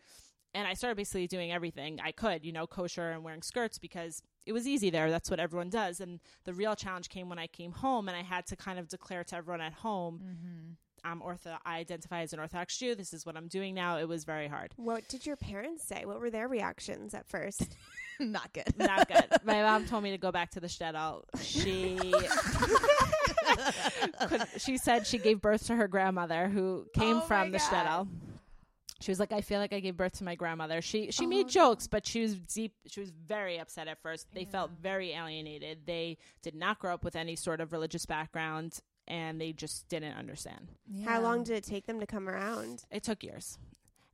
[0.54, 4.22] and I started basically doing everything I could, you know, kosher and wearing skirts because
[4.46, 5.10] it was easy there.
[5.10, 6.00] That's what everyone does.
[6.00, 8.88] And the real challenge came when I came home and I had to kind of
[8.88, 10.72] declare to everyone at home, mm-hmm.
[11.06, 11.58] I'm ortho.
[11.66, 12.96] I identify as an Orthodox Jew.
[12.96, 13.98] This is what I'm doing now.
[13.98, 14.74] It was very hard.
[14.78, 16.06] What did your parents say?
[16.06, 17.76] What were their reactions at first?
[18.20, 18.78] not good.
[18.78, 19.26] Not good.
[19.44, 21.24] My mom told me to go back to the shtetl.
[21.42, 21.98] She
[24.28, 27.70] could, she said she gave birth to her grandmother who came Oh from the God.
[27.70, 28.08] shtetl.
[29.04, 30.82] She was like, I feel like I gave birth to my grandmother.
[30.82, 32.74] She she Oh, made jokes, but she was deep.
[32.88, 34.28] She was very upset at first.
[34.34, 35.80] They felt very alienated.
[35.86, 40.14] They did not grow up with any sort of religious background, and they just didn't
[40.18, 40.72] understand.
[41.06, 42.86] How long did it take them to come around?
[42.90, 43.58] It took years.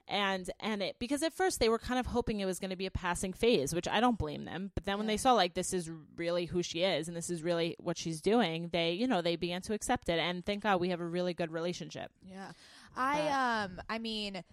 [0.08, 2.75] and and it because at first they were kind of hoping it was going to
[2.75, 5.54] be a passing phase which i don't blame them but then when they saw like
[5.54, 9.06] this is really who she is and this is really what she's doing they you
[9.06, 12.10] know they began to accept it and thank god we have a really good relationship
[12.28, 12.54] Yeah.
[12.97, 14.43] I um I mean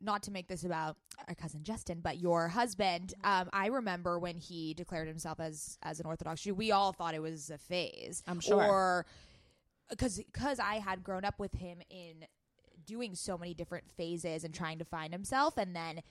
[0.00, 0.96] not to make this about
[1.28, 3.14] our cousin Justin, but your husband.
[3.22, 6.54] Um, I remember when he declared himself as as an Orthodox Jew.
[6.54, 8.22] We all thought it was a phase.
[8.26, 8.62] I'm sure.
[8.62, 9.06] Or
[9.90, 12.24] because because I had grown up with him in
[12.86, 16.02] doing so many different phases and trying to find himself, and then.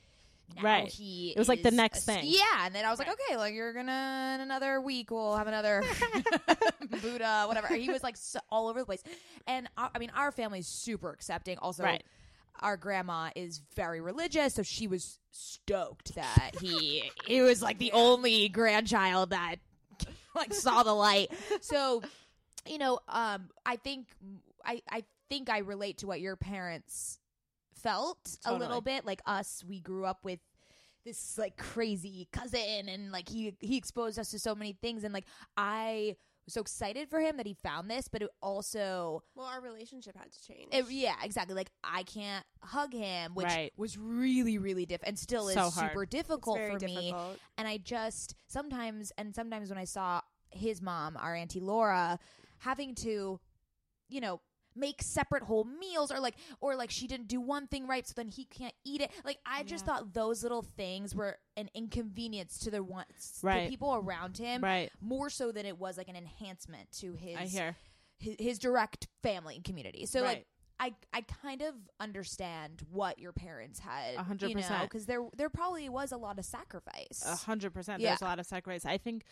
[0.56, 0.88] Now Right.
[0.88, 2.24] he It was like the next thing.
[2.26, 5.46] Yeah, and then I was like, okay, like you're gonna in another week we'll have
[5.46, 5.84] another
[6.90, 7.68] Buddha, whatever.
[7.76, 9.04] He was like so, all over the place,
[9.46, 11.60] and uh, I mean our family's super accepting.
[11.60, 12.04] Also, Right.
[12.62, 17.92] Our grandma is very religious, so she was stoked that he he was like the
[17.92, 19.56] only grandchild that
[20.36, 21.32] like saw the light.
[21.62, 22.02] So,
[22.66, 24.08] you know, um, I think
[24.66, 27.20] I I think I relate to what your parents
[27.76, 29.06] felt a little bit.
[29.06, 30.40] Like us, we grew up with
[31.06, 35.14] this like crazy cousin, and like he he exposed us to so many things, and
[35.14, 36.16] like I
[36.50, 40.32] so excited for him that he found this, but it also Well, our relationship had
[40.32, 40.70] to change.
[40.72, 41.56] it, yeah, exactly.
[41.56, 43.72] Like I can't hug him, which Right.
[43.78, 45.92] was really, really difficult, and still is So hard.
[45.92, 47.14] super difficult very for me.
[47.58, 52.20] And I just sometimes, and sometimes when I saw his mom, our auntie Laura,
[52.60, 53.40] having to,
[54.10, 54.42] you know,
[54.80, 58.14] make separate whole meals, or like, or like she didn't do one thing right, so
[58.16, 59.12] then he can't eat it.
[59.26, 63.64] Like I just thought those little things were an inconvenience to the ones Right.
[63.66, 64.90] the people around him, Right.
[65.02, 67.76] More so than it was like an enhancement to his i hear
[68.18, 70.06] his, his direct family and community.
[70.06, 70.28] So Right.
[70.28, 70.46] like
[70.82, 74.84] I I kind of understand what your parents had, A hundred you know, percent.
[74.84, 77.22] because there there probably was a lot of sacrifice.
[77.26, 78.02] A hundred percent.
[78.02, 78.86] There's a lot of sacrifice.
[78.86, 79.24] I think.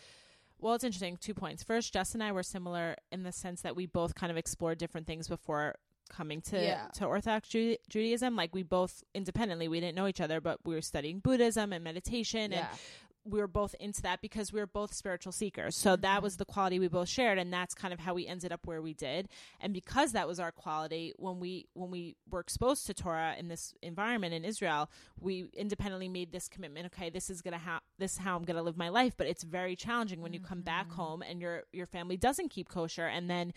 [0.60, 1.16] Well, it's interesting.
[1.16, 1.62] Two points.
[1.62, 4.78] First, Jess and I were similar in the sense that we both kind of explored
[4.78, 5.76] different things before
[6.10, 6.88] coming to Yeah.
[6.94, 8.34] to Orthodox Ju- Judaism.
[8.34, 11.84] Like we both independently, we didn't know each other, but we were studying Buddhism and
[11.84, 12.68] meditation, Yeah.
[12.70, 12.78] and
[13.28, 15.76] we were both into that because we were both spiritual seekers.
[15.76, 16.22] So that mm-hmm.
[16.22, 18.82] was the quality we both shared, and that's kind of how we ended up where
[18.82, 19.28] we did.
[19.60, 23.48] And because that was our quality, when we when we were exposed to Torah in
[23.48, 26.86] this environment in Israel, we independently made this commitment.
[26.86, 29.14] Okay, this is gonna ha- this is how I'm gonna live my life.
[29.16, 31.00] But it's very challenging when you come back mm-hmm.
[31.00, 33.52] home and your your family doesn't keep kosher, and then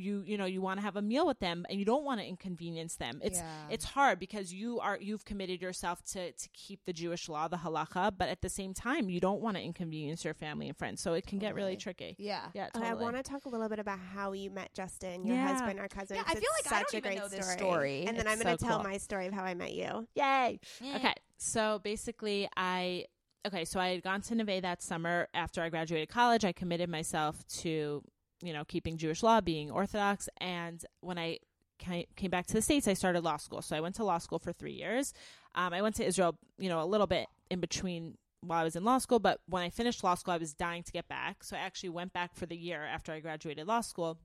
[0.00, 2.18] you you know you want to have a meal with them and you don't want
[2.20, 3.66] to inconvenience them it's Yeah.
[3.74, 7.58] it's hard because you are you've committed yourself to to keep the jewish law the
[7.58, 11.00] halacha but at the same time you don't want to inconvenience your family and friends
[11.02, 12.46] so it can get really tricky yeah.
[12.54, 12.90] yeah Okay, totally.
[12.90, 15.48] I want to talk a little bit about how you met Justin, your Yeah.
[15.52, 16.16] husband, our cousin.
[16.16, 17.98] Yeah, I 'cause feel it's like I such don't a even great know this story.
[18.06, 18.90] And then It's I'm going to so tell cool.
[18.90, 20.06] my story of how I met you.
[20.14, 20.60] Yay.
[20.80, 20.96] Mm.
[20.96, 21.14] Okay.
[21.38, 23.06] So basically, I
[23.46, 23.64] okay.
[23.64, 26.44] So I had gone to Neve that summer after I graduated college.
[26.44, 28.02] I committed myself to
[28.42, 31.38] you know keeping Jewish law, being Orthodox, and when I
[31.78, 33.62] came back to the states, I started law school.
[33.62, 35.14] So I went to law school for three years.
[35.54, 38.76] Um, I went to Israel, you know, a little bit in between while I was
[38.76, 41.44] in law school, but when I finished law school, I was dying to get back.
[41.44, 44.18] So I actually went back for the year after I graduated law school.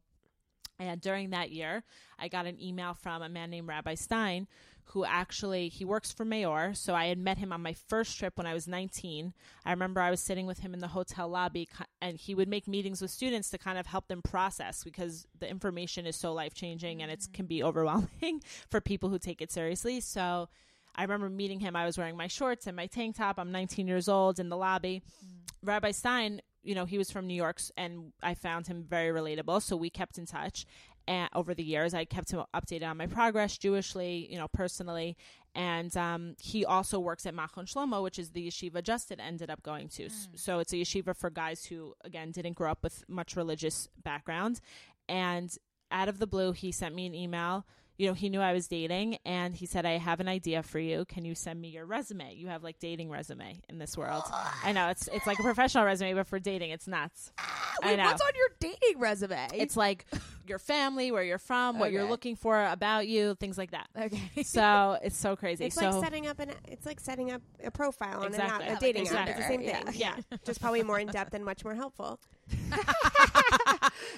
[0.79, 1.83] And during that year,
[2.19, 4.47] I got an email from a man named Rabbi Stein,
[4.89, 6.73] who actually he works for Meor.
[6.73, 9.33] So I had met him on my first trip when I was 19.
[9.65, 11.67] I remember I was sitting with him in the hotel lobby,
[12.01, 15.49] and he would make meetings with students to kind of help them process because the
[15.49, 17.33] information is so life changing and it mm-hmm.
[17.33, 19.99] can be overwhelming for people who take it seriously.
[19.99, 20.49] So
[20.95, 21.75] I remember meeting him.
[21.75, 23.37] I was wearing my shorts and my tank top.
[23.37, 25.01] I'm 19 years old in the lobby.
[25.23, 25.67] Mm-hmm.
[25.67, 29.61] Rabbi Stein, you know, he was from New York, and I found him very relatable.
[29.61, 30.65] So we kept in touch.
[31.07, 35.15] And over the years, I kept him updated on my progress, Jewishly, you know, personally.
[35.53, 39.61] And um, he also works at Machon Shlomo, which is the yeshiva Justin ended up
[39.63, 40.05] going to.
[40.05, 43.87] S- So it's a yeshiva for guys who, again, didn't grow up with much religious
[44.03, 44.59] background.
[45.07, 45.55] And
[45.91, 47.65] out of the blue, he sent me an email.
[47.97, 50.79] You know, he knew I was dating, and he said, "I have an idea for
[50.79, 51.05] you.
[51.05, 52.33] Can you send me your resume?
[52.35, 54.23] You have like dating resume in this world.
[54.63, 57.31] I know it's it's like a professional resume, but for dating, it's nuts.
[57.39, 58.03] Ah, I Wait, know.
[58.05, 59.47] what's on your dating resume?
[59.53, 60.05] it's like
[60.47, 63.87] your family, where you're from, what you're looking for about you, things like that.
[63.99, 64.43] okay.
[64.43, 65.65] So it's so crazy.
[65.65, 66.51] It's so like setting up an.
[66.67, 68.65] It's like setting up a profile on Exactly.
[68.65, 69.27] an app, a dating like app.
[69.29, 69.83] It's the same thing.
[69.93, 70.15] yeah.
[70.45, 72.19] just probably more in depth and much more helpful.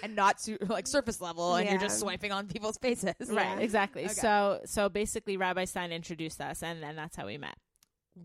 [0.03, 3.13] and not su- like surface level, and you're just swiping on people's faces.
[3.29, 4.05] right, exactly.
[4.05, 4.13] Okay.
[4.13, 7.55] So so basically, Rabbi Stein introduced us, and then that's how we met.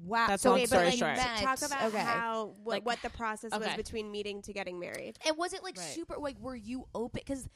[0.04, 0.26] Wow.
[0.28, 1.16] That's so long wait, story like short.
[1.16, 1.98] met- Talk about okay.
[1.98, 3.66] how what, Like- what the process okay.
[3.66, 5.18] was between meeting to getting married.
[5.26, 5.86] And was it like Right.
[5.86, 6.16] super?
[6.18, 7.20] Like, were you open?
[7.24, 7.46] Because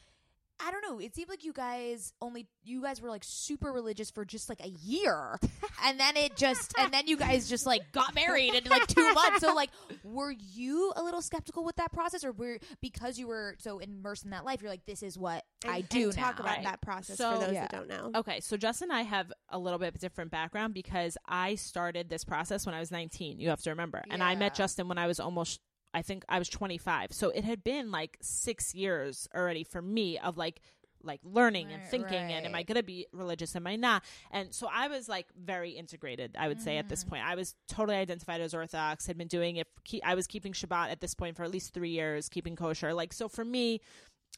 [0.58, 0.98] I don't know.
[0.98, 4.60] It seemed like you guys only you guys were like super religious for just like
[4.64, 5.38] a year,
[5.84, 9.12] and then it just and then you guys just like got married in like two
[9.12, 9.40] months.
[9.40, 9.70] So like,
[10.02, 14.24] were you a little skeptical with that process, or were because you were so immersed
[14.24, 16.44] in that life, you're like, this is what And- I do and talk now.
[16.44, 16.64] about Right.
[16.64, 17.60] that process So- for those Yeah.
[17.62, 18.12] that don't know.
[18.20, 21.56] Okay, so Justin and I have a little bit of a different background because I
[21.56, 23.40] started this process when I was 19.
[23.40, 25.60] You have to remember, and I met Justin when I was almost.
[25.94, 27.12] I think I was 25.
[27.12, 30.60] So it had been like six years already for me of like
[31.02, 34.02] like learning and Right, thinking and am I going to be religious am I not?
[34.32, 36.88] And so I was like very integrated I would say at Mm.
[36.88, 37.22] this point.
[37.24, 40.90] I was totally identified as orthodox had been doing it ke- I was keeping Shabbat
[40.90, 42.92] at this point for at least 3 years keeping kosher.
[42.92, 43.80] Like so for me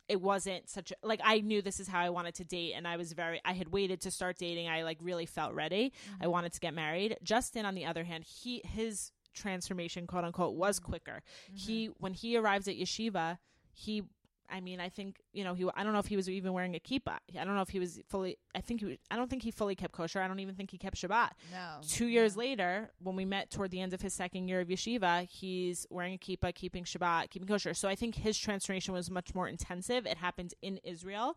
[0.09, 2.87] it wasn't such a like I knew this is how I wanted to date and
[2.87, 4.69] I was very I had waited to start dating.
[4.69, 5.93] I like really felt ready.
[6.21, 7.17] I wanted to get married.
[7.23, 10.91] Justin on the other hand he his transformation quote unquote was mm-hmm.
[10.91, 11.57] quicker mm-hmm.
[11.57, 13.39] he when he arrived at yeshiva
[13.73, 14.03] he
[14.51, 15.69] I mean, I think you know he.
[15.77, 17.19] I don't know if he was even wearing a kippah.
[17.39, 18.39] I don't know if he was fully.
[18.55, 18.87] I think he.
[18.87, 20.21] Was, I don't think he fully kept kosher.
[20.21, 21.31] I don't even think he kept Shabbat.
[21.53, 21.81] No.
[21.87, 25.29] Two years later, when we met toward the end of his second year of yeshiva,
[25.29, 27.75] he's wearing a kippah, keeping Shabbat, keeping kosher.
[27.75, 30.07] So I think his transformation was much more intensive.
[30.07, 31.37] It happened in Israel.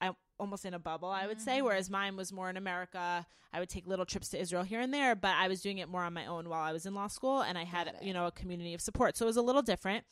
[0.00, 1.66] I, almost in a bubble, I would say, mm-hmm.
[1.66, 3.26] whereas mine was more in America.
[3.52, 5.88] I would take little trips to Israel here and there, but I was doing it
[5.88, 8.26] more on my own while I was in law school, and I had you know
[8.26, 10.04] a community of support, so it was a little different.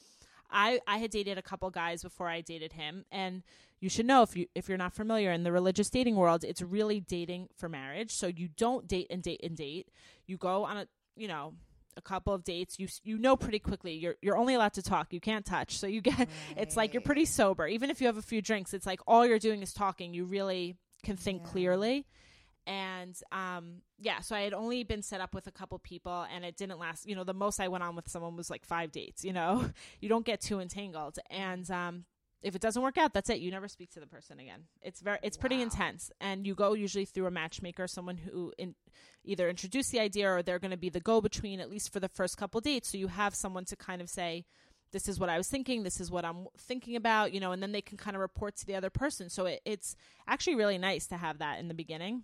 [0.52, 3.42] I, I had dated a couple guys before I dated him, and
[3.80, 6.62] you should know if you if you're not familiar in the religious dating world, it's
[6.62, 8.12] really dating for marriage.
[8.12, 9.88] So you don't date and date and date.
[10.26, 11.54] You go on a you know
[11.96, 12.78] a couple of dates.
[12.78, 15.12] You you know pretty quickly you're you're only allowed to talk.
[15.12, 15.78] You can't touch.
[15.78, 17.66] So you get it's like you're pretty sober.
[17.66, 20.14] Even if you have a few drinks, it's like all you're doing is talking.
[20.14, 22.06] You really can think clearly
[22.66, 26.44] and um yeah so i had only been set up with a couple people and
[26.44, 28.92] it didn't last you know the most i went on with someone was like five
[28.92, 29.64] dates you know
[30.00, 32.04] you don't get too entangled and um
[32.42, 35.00] if it doesn't work out that's it you never speak to the person again it's
[35.00, 38.74] very it's pretty intense and you go usually through a matchmaker someone who in,
[39.24, 42.00] either introduce the idea or they're going to be the go between at least for
[42.00, 44.44] the first couple dates so you have someone to kind of say
[44.92, 47.62] this is what I was thinking, this is what I'm thinking about, you know, and
[47.62, 49.30] then they can kind of report to the other person.
[49.30, 49.96] So it, it's
[50.28, 52.22] actually really nice to have that in the beginning.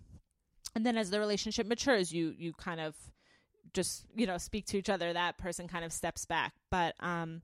[0.75, 2.95] And then as the relationship matures, you you kind of
[3.73, 5.11] just, you know, speak to each other.
[5.13, 6.53] That person kind of steps back.
[6.69, 7.41] But um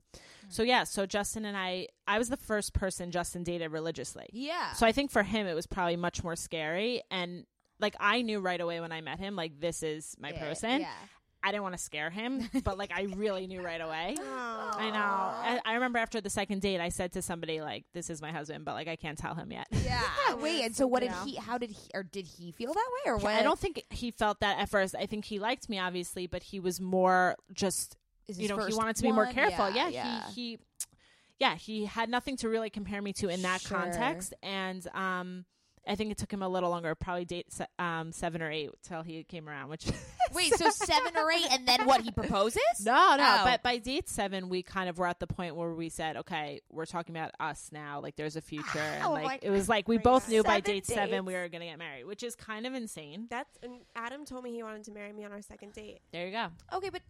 [0.48, 4.28] so yeah, so Justin and I I was the first person Justin dated religiously.
[4.32, 4.72] Yeah.
[4.74, 7.46] So I think for him it was probably much more scary and
[7.80, 10.80] like I knew right away when I met him like this is my Yeah, person.
[10.80, 10.90] Yeah.
[11.42, 14.16] I didn't want to scare him, but like I really knew right away.
[14.20, 14.98] I know.
[14.98, 18.32] I, I remember after the second date, I said to somebody like, "This is my
[18.32, 19.68] husband," but like I can't tell him yet.
[19.84, 20.02] Yeah.
[20.40, 21.24] Wait, and so what did Yeah.
[21.24, 21.36] he?
[21.36, 21.88] How did he?
[21.94, 23.12] Or did he feel that way?
[23.12, 23.34] Or what?
[23.34, 24.96] I don't think he felt that at first.
[24.98, 28.74] I think he liked me, obviously, but he was more just Is you know he
[28.74, 29.70] wanted to be more careful.
[29.70, 30.28] Yeah, Yeah, yeah.
[30.30, 30.58] he he
[31.38, 33.78] yeah he had nothing to really compare me to in that Sure.
[33.78, 35.44] context, and um.
[35.86, 38.70] I think it took him a little longer, probably date se- um, seven or eight
[38.82, 39.68] till he came around.
[39.68, 39.86] Which
[40.34, 42.02] Wait, so seven or eight, and then what?
[42.02, 42.60] He proposes?
[42.84, 43.38] No, no.
[43.40, 43.44] Oh.
[43.44, 46.60] But by date seven, we kind of were at the point where we said, okay,
[46.70, 48.00] we're talking about us now.
[48.00, 48.78] Like, there's a future.
[48.78, 51.34] And Oh like, my it was like we both knew by Seven date seven we
[51.34, 53.26] were going to get married, which is kind of insane.
[53.30, 56.00] That's and Adam told me he wanted to marry me on our second date.
[56.12, 56.46] There you go.
[56.74, 57.02] Okay, but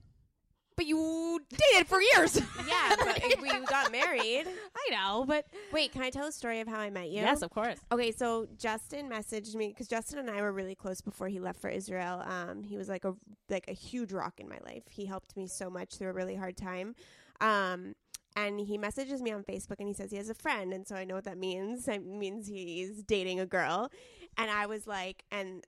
[0.76, 2.40] but you dated for years.
[2.66, 4.44] Yeah, but if we got married.
[4.76, 7.20] I know, but Wait, can I tell a story of how I met you?
[7.20, 7.78] yes, of course.
[7.92, 11.60] Okay, so Justin messaged me because Justin and I were really close before he left
[11.60, 12.22] for Israel.
[12.26, 13.14] Um, he was like a
[13.48, 14.82] like a huge rock in my life.
[14.90, 16.96] He helped me so much through a really hard time.
[17.40, 17.94] Um,
[18.34, 20.96] and he messages me on Facebook and he says he has a friend, and so
[20.96, 21.86] I know what that means.
[21.86, 23.90] It means he's dating a girl.
[24.36, 25.64] And I was like, and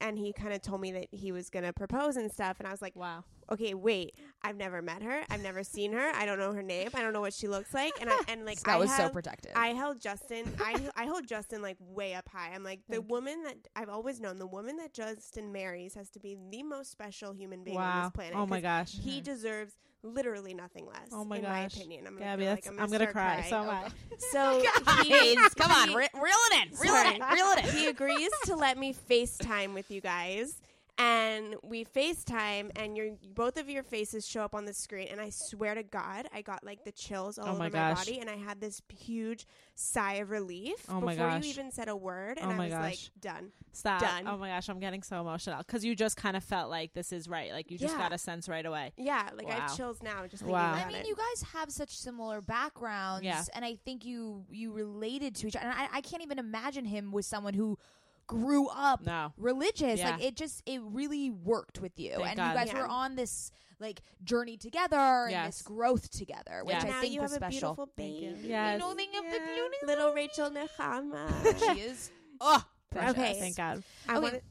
[0.00, 2.70] and he kind of told me that he was gonna propose and stuff, and I
[2.70, 3.24] was like, Wow.
[3.50, 6.90] Okay, wait, I've never met her, I've never seen her, I don't know her name,
[6.94, 9.08] I don't know what she looks like, and I and like That I was so
[9.08, 9.52] protective.
[9.54, 10.52] I held Justin.
[10.60, 12.52] I I hold Justin like way up high.
[12.54, 14.38] I'm like the woman that I've always known.
[14.38, 18.12] The woman that Justin marries has to be the most special human being on this
[18.12, 18.34] planet.
[18.36, 18.92] Oh my gosh.
[18.92, 19.24] He mm-hmm.
[19.24, 21.08] deserves literally nothing less.
[21.12, 21.76] Oh my in my gosh.
[21.76, 22.06] opinion.
[22.06, 23.50] I'm gonna Gabby, feel that's, like I'm, I'm going to start cry crying.
[23.50, 23.82] so oh Okay.
[23.82, 23.92] much.
[24.32, 27.34] So oh he, come on, he- re- reel it in, reel it in, Sorry.
[27.34, 27.70] reel it in.
[27.70, 30.60] he agrees to let me FaceTime with you guys.
[30.98, 35.08] And we FaceTime, and your both of your faces show up on the screen.
[35.10, 37.92] And I swear to God, I got like the chills all Oh over my my,
[37.94, 41.44] body, and I had this huge sigh of relief Oh my before gosh.
[41.44, 42.38] you even said a word.
[42.40, 42.82] And Oh I was gosh.
[42.82, 43.52] like, done.
[43.72, 44.00] Stop.
[44.00, 44.26] Done.
[44.26, 47.12] Oh my gosh, I'm getting so emotional because you just kind of felt like this
[47.12, 47.52] is right.
[47.52, 48.00] Like you just Yeah.
[48.00, 48.92] got a sense right away.
[48.96, 50.72] Yeah, like I have chills now just thinking Wow.
[50.76, 51.06] about I mean, it.
[51.08, 53.44] you guys have such similar backgrounds, Yeah.
[53.54, 55.66] and I think you you related to each other.
[55.66, 57.78] And I, I can't even imagine him with someone who
[58.26, 59.32] grew up No.
[59.36, 59.98] religious.
[60.00, 60.12] Yeah.
[60.12, 62.48] Like it just it really worked with you, Thank and God.
[62.50, 62.80] you guys Yeah.
[62.82, 65.58] were on this like journey together and Yes.
[65.58, 66.84] this growth together, which Yes.
[66.84, 67.74] I now think you was have a special.
[67.74, 68.36] beautiful Thank you.
[68.42, 68.72] Yes.
[68.74, 69.54] You know, think of the Yeah.
[69.54, 71.58] beauty- little Rachel Nechama.
[71.74, 72.10] she is.
[72.40, 73.10] Oh, precious.
[73.12, 73.40] Okay.
[73.40, 73.82] Thank God.
[74.08, 74.20] I Okay.
[74.22, 74.42] want.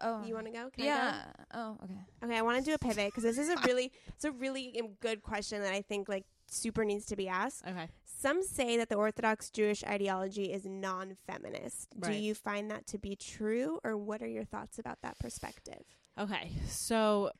[0.00, 0.70] Oh, You want to go?
[0.70, 0.84] Can I go?
[0.86, 1.24] yeah.
[1.54, 2.00] Oh, okay.
[2.24, 4.80] Okay, I want to do a pivot because this is a really, it's a really
[4.80, 7.62] um, good question that I think like super needs to be asked.
[7.66, 7.88] Okay.
[8.24, 11.88] Some say that the Orthodox Jewish ideology is non-feminist.
[12.00, 15.82] Do you find that to be true, or what are your thoughts about that perspective?
[16.18, 17.32] Okay, so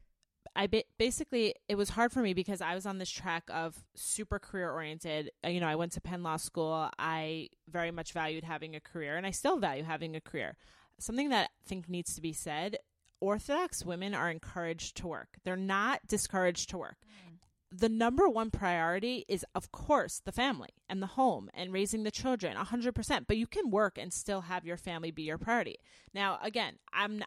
[0.55, 3.83] I ba- basically it was hard for me because I was on this track of
[3.95, 5.31] super career oriented.
[5.43, 6.91] Uh, You know, I went to Penn Law School.
[6.99, 10.59] I very much valued having a career, and I still value having a career.
[11.01, 12.77] Something that I think needs to be said:
[13.21, 15.39] Orthodox women are encouraged to work.
[15.45, 16.99] They're not discouraged to work.
[17.71, 22.11] The number one priority is, of course, the family and the home and raising the
[22.11, 23.27] children, 100%.
[23.27, 25.81] But you can work and still have your family be your priority.
[26.13, 27.23] Now, again, I'm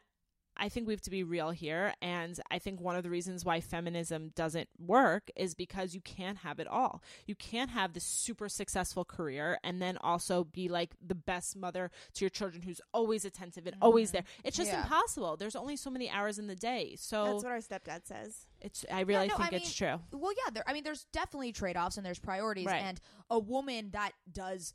[0.57, 1.93] I think we have to be real here.
[2.01, 6.39] And I think one of the reasons why feminism doesn't work is because you can't
[6.39, 7.01] have it all.
[7.25, 11.91] You can't have this super successful career and then also be like the best mother
[12.13, 14.23] to your children who's always attentive and always there.
[14.23, 14.47] Mm-hmm.
[14.47, 14.81] It's just Yeah.
[14.83, 15.37] impossible.
[15.37, 16.95] There's only so many hours in the day.
[16.97, 18.47] So That's what our stepdad says.
[18.61, 19.99] it's I really no, think I it's true.
[20.11, 20.63] Well, yeah, there.
[20.67, 22.81] I mean, there's definitely trade offs and there's priorities, Right.
[22.81, 22.99] and
[23.29, 24.73] a woman that does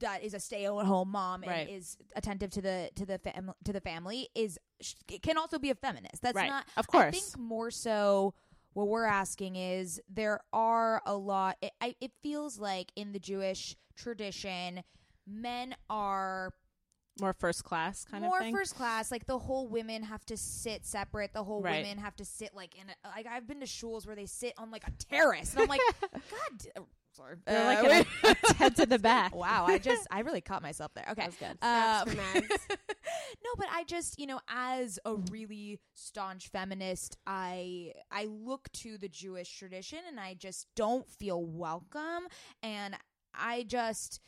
[0.00, 1.68] that is a stay at home mom Right.
[1.68, 4.58] and is attentive to the to the fam- to the family is
[5.22, 6.22] can also be a feminist.
[6.22, 6.48] That's Right.
[6.48, 6.66] not.
[6.76, 7.04] Of course.
[7.06, 8.34] I think more so.
[8.74, 11.58] What we're asking is there are a lot.
[11.60, 14.82] It, I, it feels like in the Jewish tradition,
[15.26, 16.54] men are
[17.20, 19.10] More first class kind more of more first class.
[19.12, 21.34] Like the whole women have to sit separate.
[21.34, 21.82] The whole Right.
[21.84, 22.84] women have to sit like in.
[22.88, 25.68] A, like I've been to shuls where they sit on like a terrace, and I'm
[25.68, 25.80] like,
[26.12, 28.06] God, sorry, They're Uh, like
[28.50, 29.34] a tent in the back.
[29.34, 31.04] wow, I just I really caught myself there.
[31.10, 31.58] Okay, That was good.
[31.58, 32.48] Snaps Um, for Mads.
[33.44, 38.98] no, but I just you know, as a really staunch feminist, I I look to
[38.98, 42.28] the Jewish tradition, and I just don't feel welcome,
[42.62, 42.94] and
[43.34, 44.20] I just.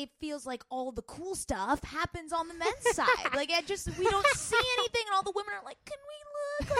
[0.00, 3.34] It feels like all the cool stuff happens on the men's side.
[3.34, 6.66] Like I just we don't see anything, and all the women are like, "Can we
[6.66, 6.70] look?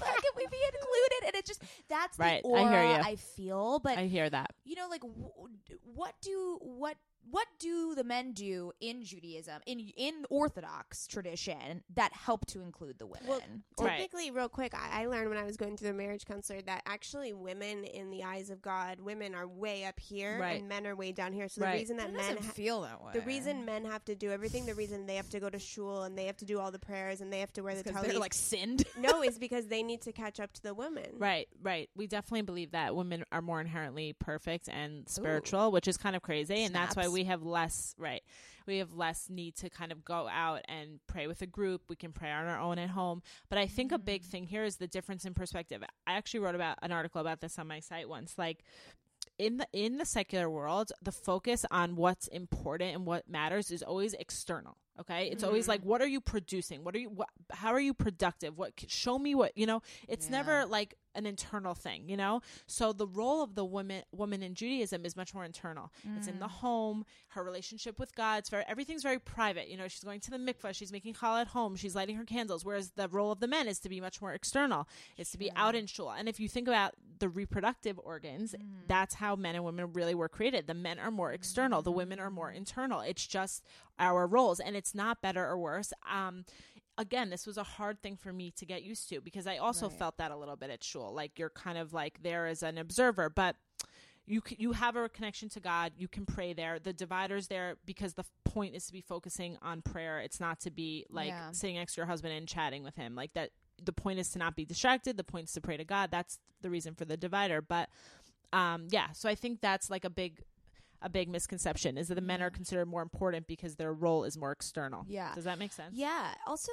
[0.00, 3.02] Like, can we be included?" And it just that's Right, the I aura hear you.
[3.12, 3.78] I feel.
[3.80, 4.50] But I hear that.
[4.64, 5.30] you know like w-
[5.94, 6.96] what do what
[7.30, 12.98] what do the men do in Judaism in in Orthodox tradition that help to include
[12.98, 13.62] the women?
[13.76, 14.08] Well, Right.
[14.32, 17.32] Real quick, I, I learned when I was going through the marriage counselor that actually
[17.32, 20.58] women, in the eyes of God, women are way up here Right.
[20.60, 21.48] and men are way down here.
[21.48, 21.72] So Right.
[21.72, 23.12] the reason that It men, ha- feel that way.
[23.12, 26.02] the reason men have to do everything, the reason they have to go to shul
[26.04, 28.02] and they have to do all the prayers and they have to wear the because
[28.02, 28.84] talit, they're like sinned.
[28.98, 31.06] no, is because they need to catch up to the women.
[31.18, 31.88] Right, right.
[31.96, 36.22] We definitely believe that women are more inherently perfect and spiritual, which is kind of
[36.22, 37.14] crazy, and that's why Snaps.
[37.16, 38.22] We have less right.
[38.66, 41.82] We have less need to kind of go out and pray with a group.
[41.88, 43.22] We can pray on our own at home.
[43.48, 44.26] But I think a big Mm.
[44.26, 45.82] thing here is the difference in perspective.
[46.06, 48.36] I actually wrote about an article about this on my site once.
[48.36, 48.64] Like
[49.38, 53.82] in the in the secular world, the focus on what's important and what matters is
[53.82, 54.76] always external.
[55.00, 55.72] Okay, it's always mm-hmm.
[55.72, 56.82] like, what are you producing?
[56.82, 57.10] What are you?
[57.10, 58.56] What, how are you productive?
[58.56, 59.82] What show me what you know?
[60.08, 62.40] It's never like an internal thing, you know.
[62.66, 65.92] So the role of the woman woman in Judaism is much more internal.
[66.16, 66.50] It's in the mm.
[66.50, 68.38] home, her relationship with God.
[68.38, 69.68] It's very everything's very private.
[69.68, 72.24] You know, she's going to the mikvah, she's making challah at home, she's lighting her
[72.24, 72.64] candles.
[72.64, 74.88] Whereas the role of the men is to be much more external.
[75.16, 76.10] It's to be out in shul.
[76.10, 78.54] And if you think about the reproductive organs,
[78.88, 80.66] that's how men and women really were created.
[80.66, 83.00] The men are more external, the women are more internal.
[83.00, 83.62] It's just
[83.98, 85.92] our roles, and it's not better or worse.
[86.10, 86.44] Um,
[86.98, 89.88] again, this was a hard thing for me to get used to because I also
[89.88, 91.12] felt that a little bit at shul.
[91.14, 93.56] Like you're kind of like there as an observer, but
[94.28, 95.92] you you have a connection to God.
[95.96, 96.78] You can pray there.
[96.80, 100.18] The divider's there because the point is to be focusing on prayer.
[100.20, 101.52] It's not to be like Yeah.
[101.52, 103.14] sitting next to your husband and chatting with him.
[103.14, 103.50] Like that.
[103.82, 105.16] The point is to not be distracted.
[105.16, 106.10] The point is to pray to God.
[106.10, 107.60] That's the reason for the divider.
[107.60, 107.88] But
[108.52, 110.42] um, yeah, so I think that's like a big
[111.02, 114.36] a big misconception is that the men are considered more important because their role is
[114.36, 115.04] more external.
[115.08, 115.34] Yeah.
[115.34, 115.94] Does that make sense?
[115.94, 116.32] Yeah.
[116.46, 116.72] Also,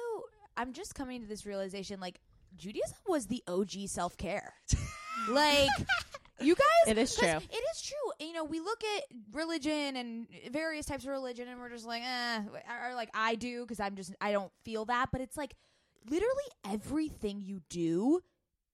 [0.56, 2.20] I'm just coming to this realization like
[2.56, 4.54] Judaism was the OG self care.
[5.28, 5.68] like
[6.40, 7.28] you guys It is true.
[7.28, 8.26] It is true.
[8.26, 12.02] You know, we look at religion and various types of religion and we're just like,
[12.04, 12.40] eh,
[12.88, 15.54] or like I do because I'm just I don't feel that, but it's like
[16.08, 18.20] literally everything you do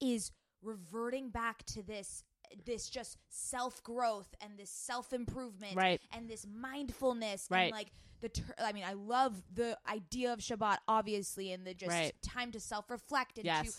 [0.00, 0.30] is
[0.62, 2.22] reverting back to this
[2.66, 6.00] this just self growth and this self improvement Right.
[6.12, 7.64] and this mindfulness Right.
[7.64, 11.74] and like the ter- I mean I love the idea of Shabbat obviously and the
[11.74, 12.12] just Right.
[12.22, 13.76] time to self reflect and Yes.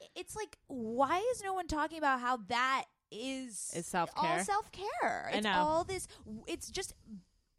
[0.00, 4.38] to it's like why is no one talking about how that is Is self-care.
[4.38, 6.06] all self care it's all this
[6.46, 6.94] it's just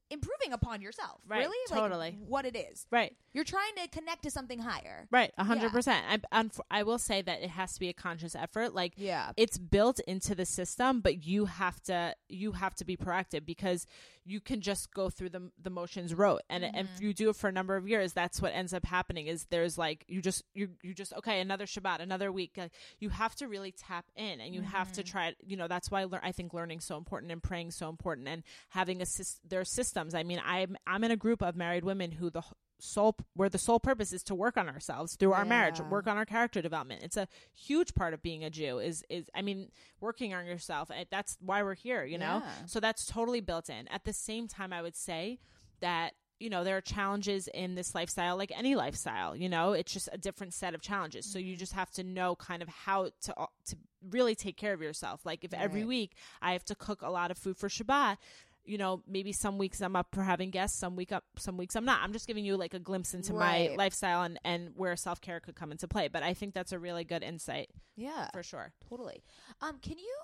[0.09, 1.21] improving upon yourself.
[1.27, 1.57] Right, Really?
[1.69, 2.11] totally.
[2.11, 2.85] Like what it is.
[2.91, 3.15] Right.
[3.33, 5.07] You're trying to connect to something higher.
[5.11, 6.05] Right, a hundred percent.
[6.07, 8.73] I unf- I will say that it has to be a conscious effort.
[8.73, 9.31] Like, Yeah.
[9.35, 13.87] it's built into the system, but you have to you have to be proactive because
[14.23, 17.05] you can just go through the the motions rote, and and if mm-hmm.
[17.05, 19.27] you do it for a number of years, that's what ends up happening.
[19.27, 22.53] Is there's like you just you you just okay another Shabbat, another week.
[22.57, 25.11] Like, you have to really tap in, and you have to mm-hmm.
[25.11, 25.35] try.
[25.45, 28.43] You know, that's why lear- I think learning so important and praying so important, and
[28.69, 29.63] having a sys- their
[29.95, 30.13] systems.
[30.13, 32.43] I mean, I'm I'm in a group of married women who the
[32.79, 36.17] sole where the sole purpose is to work on ourselves through our marriage work on
[36.17, 37.03] our character development.
[37.03, 39.69] It's a huge part of being a jew is is i mean
[40.01, 42.41] working on yourself that's why we're here you know?
[42.43, 42.65] Yeah.
[42.65, 43.87] so that's totally built in.
[43.87, 45.39] At the same time i would say
[45.79, 49.71] that you know there are challenges in this lifestyle like any lifestyle you know?
[49.71, 51.25] It's just a different set of challenges.
[51.25, 51.59] So you mm-hmm.
[51.59, 53.77] just have to know kind of how to uh, to
[54.09, 55.25] really take care of yourself.
[55.25, 58.17] Like if every week i have to cook a lot of food for shabbat
[58.65, 61.75] you know maybe some weeks i'm up for having guests some week up some weeks
[61.75, 64.95] i'm not i'm just giving you like a glimpse into my lifestyle and and where
[64.95, 68.29] self-care could come into play but i think that's a really good insight Yeah.
[68.33, 69.23] for sure Totally.
[69.61, 70.15] Um, can you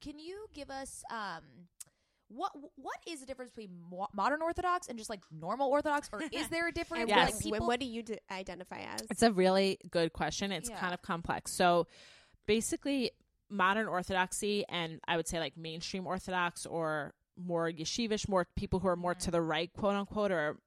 [0.00, 1.42] can you give us um
[2.28, 6.20] what what is the difference between mo- modern Orthodox and just like normal Orthodox, or
[6.30, 7.02] is there a difference?
[7.02, 7.18] And Yes.
[7.18, 9.00] Like what, people, what do you d- identify as?
[9.10, 10.52] It's a really good question.
[10.52, 10.76] It's Yeah.
[10.78, 11.52] kind of complex.
[11.54, 11.86] So
[12.46, 13.12] basically,
[13.50, 18.88] modern Orthodoxy and I would say like mainstream Orthodox or more yeshivish, more people who
[18.88, 20.58] are more to the right, quote unquote, or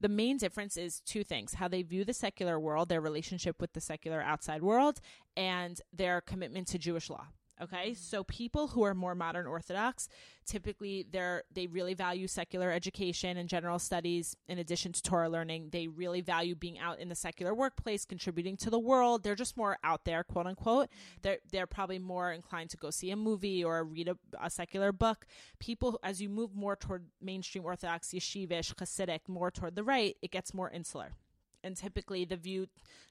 [0.00, 3.72] the main difference is two things how they view the secular world, their relationship with
[3.72, 5.00] the secular outside world,
[5.36, 7.26] and their commitment to Jewish law.
[7.62, 10.08] Okay, so people who are more modern Orthodox,
[10.44, 15.68] typically they're they really value secular education and general studies in addition to Torah learning.
[15.70, 19.22] They really value being out in the secular workplace, contributing to the world.
[19.22, 20.88] They're just more out there, quote unquote.
[21.22, 24.90] They're they're probably more inclined to go see a movie or read a, a secular
[24.90, 25.24] book.
[25.60, 30.32] People, as you move more toward mainstream Orthodox, yeshivish, Hasidic, more toward the right, it
[30.32, 31.12] gets more insular
[31.62, 32.66] and typically the view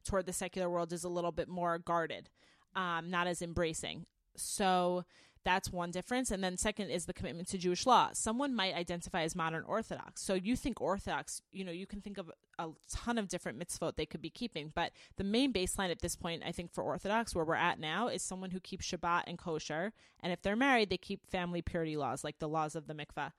[0.05, 2.29] toward the secular world is a little bit more guarded,
[2.75, 4.05] um, not as embracing.
[4.35, 5.05] So
[5.43, 6.31] that's one difference.
[6.31, 8.09] And then second is the commitment to Jewish law.
[8.13, 10.21] Someone might identify as modern Orthodox.
[10.21, 13.95] So you think Orthodox, you know, you can think of a ton of different mitzvot
[13.95, 14.71] they could be keeping.
[14.73, 18.07] But the main baseline at this point, I think, for Orthodox, where we're at now,
[18.07, 19.91] is someone who keeps Shabbat and kosher.
[20.21, 23.31] And if they're married, they keep family purity laws, like the laws of the mikvah.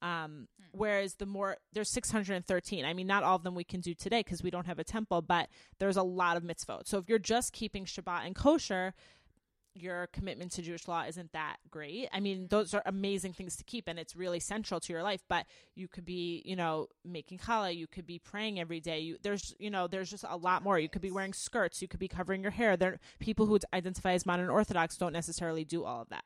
[0.00, 2.84] Um, whereas the more there's 613.
[2.84, 4.84] I mean, not all of them we can do today because we don't have a
[4.84, 5.48] temple, but
[5.80, 6.86] there's a lot of mitzvot.
[6.86, 8.94] So if you're just keeping Shabbat and kosher,
[9.74, 12.08] your commitment to Jewish law isn't that great.
[12.12, 15.22] I mean, those are amazing things to keep and it's really central to your life,
[15.28, 18.98] but you could be, you know, making challah, you could be praying every day.
[19.00, 20.78] You there's, you know, there's just a lot more.
[20.78, 22.76] You could be wearing skirts, you could be covering your hair.
[22.76, 26.24] There people who identify as modern orthodox don't necessarily do all of that.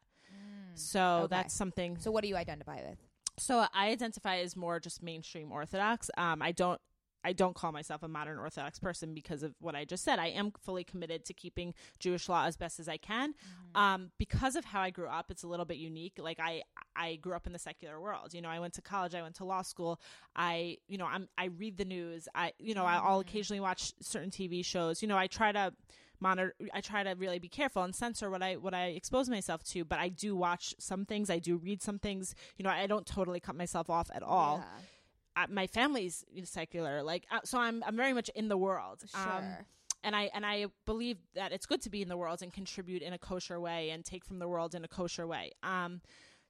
[0.75, 1.27] So okay.
[1.31, 2.99] that's something So what do you identify with?
[3.39, 6.11] so I identify as more just mainstream Orthodox.
[6.17, 6.81] Um, I don't.
[7.25, 10.19] I don't call myself a modern Orthodox person because of what I just said.
[10.19, 13.35] I am fully committed to keeping Jewish law as best as I can.
[13.75, 16.15] Um, because of how I grew up, it's a little bit unique.
[16.19, 16.63] Like I,
[16.97, 18.35] I grew up in the secular world.
[18.35, 20.01] You know, I went to college, I went to law school.
[20.37, 22.29] I, you know, I'm, I read the news.
[22.35, 25.03] I, you know, I'll occasionally watch certain TV shows.
[25.03, 25.73] You know, I try to
[26.21, 26.55] monitor.
[26.73, 29.85] I try to really be careful and censor what I what I expose myself to.
[29.85, 31.29] But I do watch some things.
[31.29, 32.35] I do read some things.
[32.57, 34.65] You know, I don't totally cut myself off at all
[35.37, 39.03] uh, my family's secular like uh, so i'm i'm very much in the world.
[39.15, 39.45] Um,
[40.05, 43.03] and i and i believe that it's good to be in the world and contribute
[43.03, 45.53] in a kosher way and take from the world in a kosher way.
[45.63, 46.01] Um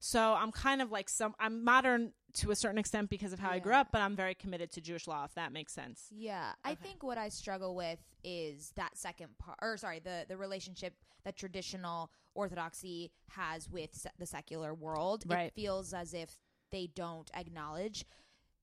[0.05, 3.51] so i'm kind of like some i'm modern to a certain extent because of how
[3.51, 6.09] i grew up but i'm very committed to jewish law if that makes sense.
[6.11, 10.37] Yeah, I think what I struggle with is that second part, or sorry, the the
[10.37, 15.23] relationship that traditional orthodoxy has with se- the secular world.
[15.27, 15.47] Right.
[15.47, 16.37] It feels as if
[16.73, 18.05] they don't acknowledge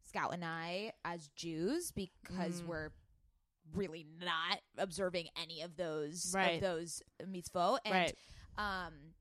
[0.10, 2.66] Scout and I as Jews because Mm.
[2.68, 2.90] we're
[3.74, 6.56] really not observing any of those Right.
[6.56, 8.18] of those mitzvot, and Right.
[8.58, 9.14] um.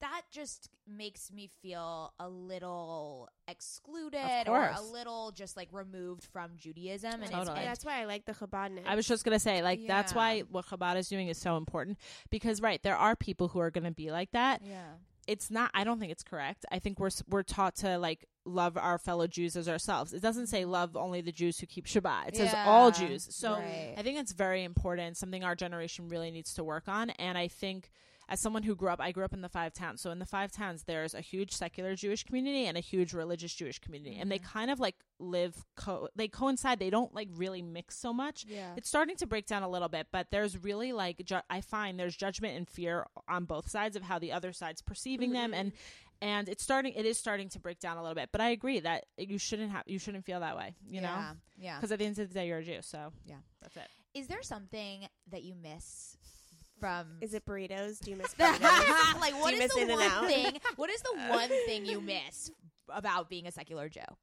[0.00, 6.56] That just makes me feel a little excluded or a little just like removed from
[6.56, 7.12] Judaism.
[7.12, 7.58] And, it's, Totally.
[7.58, 8.86] and That's why I like the Chabadnik.
[8.86, 11.98] I was just gonna say, like, that's why what Chabad is doing is so important
[12.30, 14.62] because, right, there are people who are gonna be like that.
[14.64, 14.94] Yeah.
[15.26, 15.70] It's not.
[15.74, 16.64] I don't think it's correct.
[16.72, 20.12] I think we're we're taught to like love our fellow Jews as ourselves.
[20.12, 22.28] It doesn't say love only the Jews who keep Shabbat.
[22.28, 23.28] It says all Jews.
[23.34, 23.94] So right.
[23.96, 25.16] I think it's very important.
[25.16, 27.10] Something our generation really needs to work on.
[27.10, 27.90] And I think.
[28.32, 30.00] As someone who grew up, I grew up in the five towns.
[30.00, 33.52] So in the five towns, there's a huge secular Jewish community and a huge religious
[33.52, 34.52] Jewish community, and they Mm-hmm.
[34.52, 35.64] kind of like live.
[35.74, 36.78] Co- they coincide.
[36.78, 38.70] They don't like really mix so much Yeah.
[38.76, 41.98] it's starting to break down a little bit but there's really like ju- i find
[41.98, 45.72] there's judgment and fear on both sides of how the other side's perceiving them and
[46.22, 48.80] and it's starting it is starting to break down a little bit but i agree
[48.80, 51.76] that you shouldn't have you shouldn't feel that way you know yeah, yeah.
[51.76, 53.36] because at the end of the day you're a jew so Yeah.
[53.62, 56.16] that's it Is there something that you miss
[56.80, 57.18] from?
[57.20, 58.00] Is it burritos?
[58.00, 59.20] Do you miss burritos?
[59.20, 60.58] like what Do you is miss the one thing?
[60.76, 62.50] What is the one thing you miss
[62.88, 64.16] about being a secular Joe?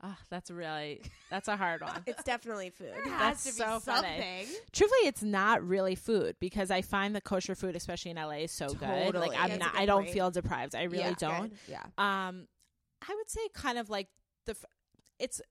[0.00, 2.92] Ah, that's really that's a hard one it's definitely food.
[3.04, 4.06] That's has to so be funny.
[4.06, 4.46] something.
[4.72, 8.52] truthfully it's not really food because i find the kosher food especially in la is
[8.52, 9.28] so good Totally.
[9.30, 10.14] like i'm That's a not good i don't point.
[10.14, 11.14] feel deprived i really Yeah.
[11.18, 11.58] don't Good.
[11.68, 11.82] Yeah.
[11.98, 12.46] um
[13.08, 14.06] i would say kind of like
[14.46, 14.64] the f-
[15.18, 15.42] it's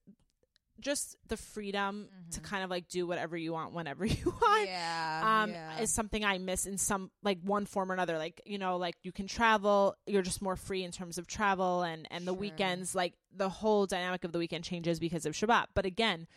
[0.80, 5.44] just the freedom to kind of like do whatever you want whenever you want Yeah.
[5.44, 5.80] um yeah.
[5.80, 8.96] is something i miss in some like one form or another like you know like
[9.04, 12.40] you can travel you're just more free in terms of travel and and the Sure.
[12.40, 16.28] weekends like the whole dynamic of the weekend changes because of shabbat but again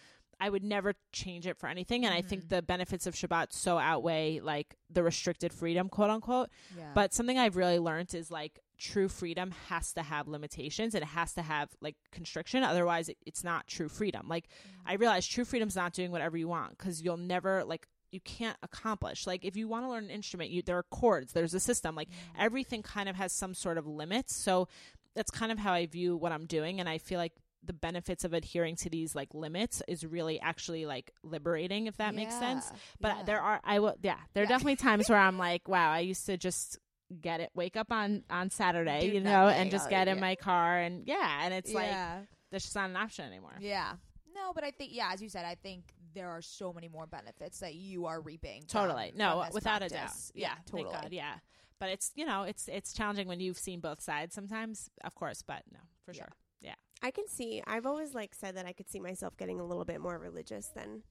[0.41, 2.55] i would never change it for anything and i think Mm-hmm.
[2.57, 6.85] the benefits of shabbat so outweigh like the restricted freedom quote unquote yeah.
[6.95, 11.09] but something I've really learned is like true freedom has to have limitations and it
[11.09, 12.63] has to have like constriction.
[12.63, 14.27] Otherwise, it, it's not true freedom.
[14.29, 14.81] Like, mm.
[14.87, 18.57] I realize true freedom's not doing whatever you want because you'll never, like, you can't
[18.63, 19.27] accomplish.
[19.27, 21.95] Like, if you want to learn an instrument, you, there are chords, there's a system.
[21.95, 22.15] Like, mm.
[22.39, 24.35] everything kind of has some sort of limits.
[24.35, 24.67] So,
[25.15, 26.81] that's kind of how I view what I'm doing.
[26.81, 30.87] And I feel like the benefits of adhering to these like limits is really actually
[30.87, 33.23] like liberating if that makes sense but Yeah.
[33.25, 36.25] there are i will yeah there are definitely times where i'm like wow i used
[36.25, 36.79] to just
[37.21, 40.17] get it wake up on on saturday Do you know and just oh, get in
[40.17, 40.21] yeah.
[40.21, 42.21] my car and yeah and it's like yeah.
[42.51, 43.93] that's just not an option anymore Yeah.
[44.33, 47.07] No, but I think yeah, as you said, I think there are so many more
[47.07, 48.61] benefits that you are reaping.
[48.63, 50.33] from- totally no from this without a doubt practice.
[50.35, 50.85] yeah, totally.
[50.91, 51.35] thank god yeah
[51.79, 55.43] but it's you know it's it's challenging when you've seen both sides sometimes of course
[55.43, 56.19] but no for Yeah.
[56.23, 56.33] sure
[56.63, 57.63] yeah I can see.
[57.67, 60.69] I've always like said that I could see myself getting a little bit more religious
[60.75, 61.03] than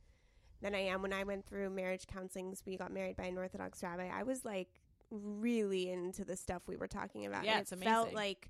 [0.62, 1.02] than I am.
[1.02, 4.08] When I went through marriage counselings, we got married by an Orthodox rabbi.
[4.14, 4.68] I was like
[5.12, 7.46] really into the stuff we were talking about.
[7.46, 8.50] Yeah, and it's it felt like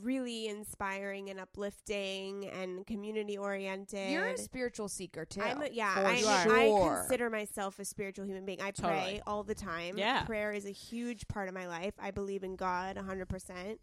[0.00, 4.10] really inspiring and uplifting and community oriented.
[4.10, 5.42] You're a spiritual seeker too.
[5.42, 6.56] I'm a, yeah, I, sure.
[6.56, 8.60] I consider myself a spiritual human being.
[8.60, 9.98] I pray all the time.
[9.98, 10.22] Yeah.
[10.22, 11.94] Prayer is a huge part of my life.
[11.98, 13.78] I believe in God 100%.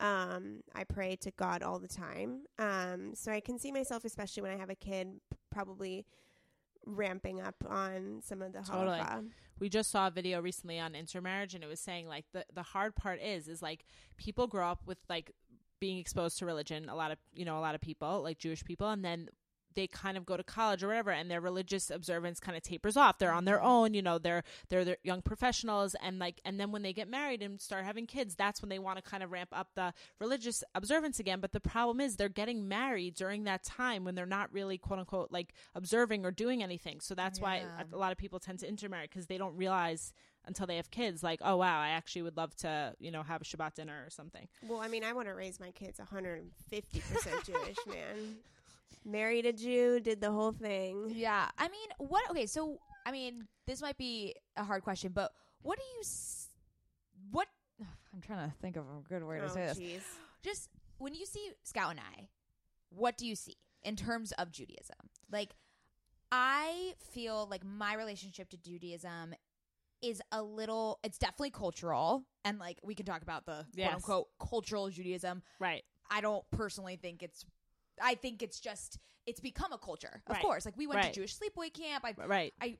[0.00, 2.42] Um, I pray to God all the time.
[2.58, 6.06] Um, so I can see myself, especially when I have a kid, probably
[6.96, 8.98] ramping up on some of the Totally.
[8.98, 9.28] halacha.
[9.60, 12.62] we just saw a video recently on intermarriage and it was saying like the the
[12.62, 13.84] hard part is is like
[14.16, 15.32] people grow up with like
[15.80, 18.64] being exposed to religion a lot of you know a lot of people like jewish
[18.64, 19.28] people and then
[19.74, 22.96] they kind of go to college or whatever and their religious observance kind of tapers
[22.96, 26.58] off they're on their own you know they're they're, they're young professionals and like and
[26.58, 29.22] then when they get married and start having kids that's when they want to kind
[29.22, 33.44] of ramp up the religious observance again but the problem is they're getting married during
[33.44, 37.40] that time when they're not really quote unquote like observing or doing anything so that's
[37.40, 37.84] why Yeah.
[37.92, 40.12] a, a lot of people tend to intermarry because they don't realize
[40.46, 43.42] until they have kids like oh wow i actually would love to you know have
[43.42, 47.44] a shabbat dinner or something Well, I mean, I want to raise my kids 150%
[47.46, 48.36] Jewish, man.
[49.04, 51.10] Married a Jew, did the whole thing.
[51.14, 51.48] Yeah.
[51.58, 52.28] I mean, what?
[52.30, 55.32] Okay, so I mean, this might be a hard question, but
[55.62, 56.00] what do you?
[56.00, 56.48] S-
[57.30, 57.48] what?
[57.80, 59.78] I'm trying to think of a good way to Oh, say this.
[59.78, 60.00] jeez.
[60.42, 60.68] Just
[60.98, 62.28] when you see Scout and I,
[62.90, 64.96] what do you see in terms of Judaism?
[65.30, 65.50] Like,
[66.30, 69.34] I feel like my relationship to Judaism
[70.02, 70.98] is a little.
[71.02, 73.86] It's definitely cultural, and like we can talk about the Yes.
[73.88, 75.42] quote unquote cultural Judaism.
[75.58, 77.44] right I don't personally think it's.
[78.02, 80.22] I think it's just it's become a culture.
[80.26, 80.42] Of Right.
[80.42, 81.12] course, like we went Right.
[81.12, 82.02] to Jewish sleepaway camp.
[82.04, 82.78] I right I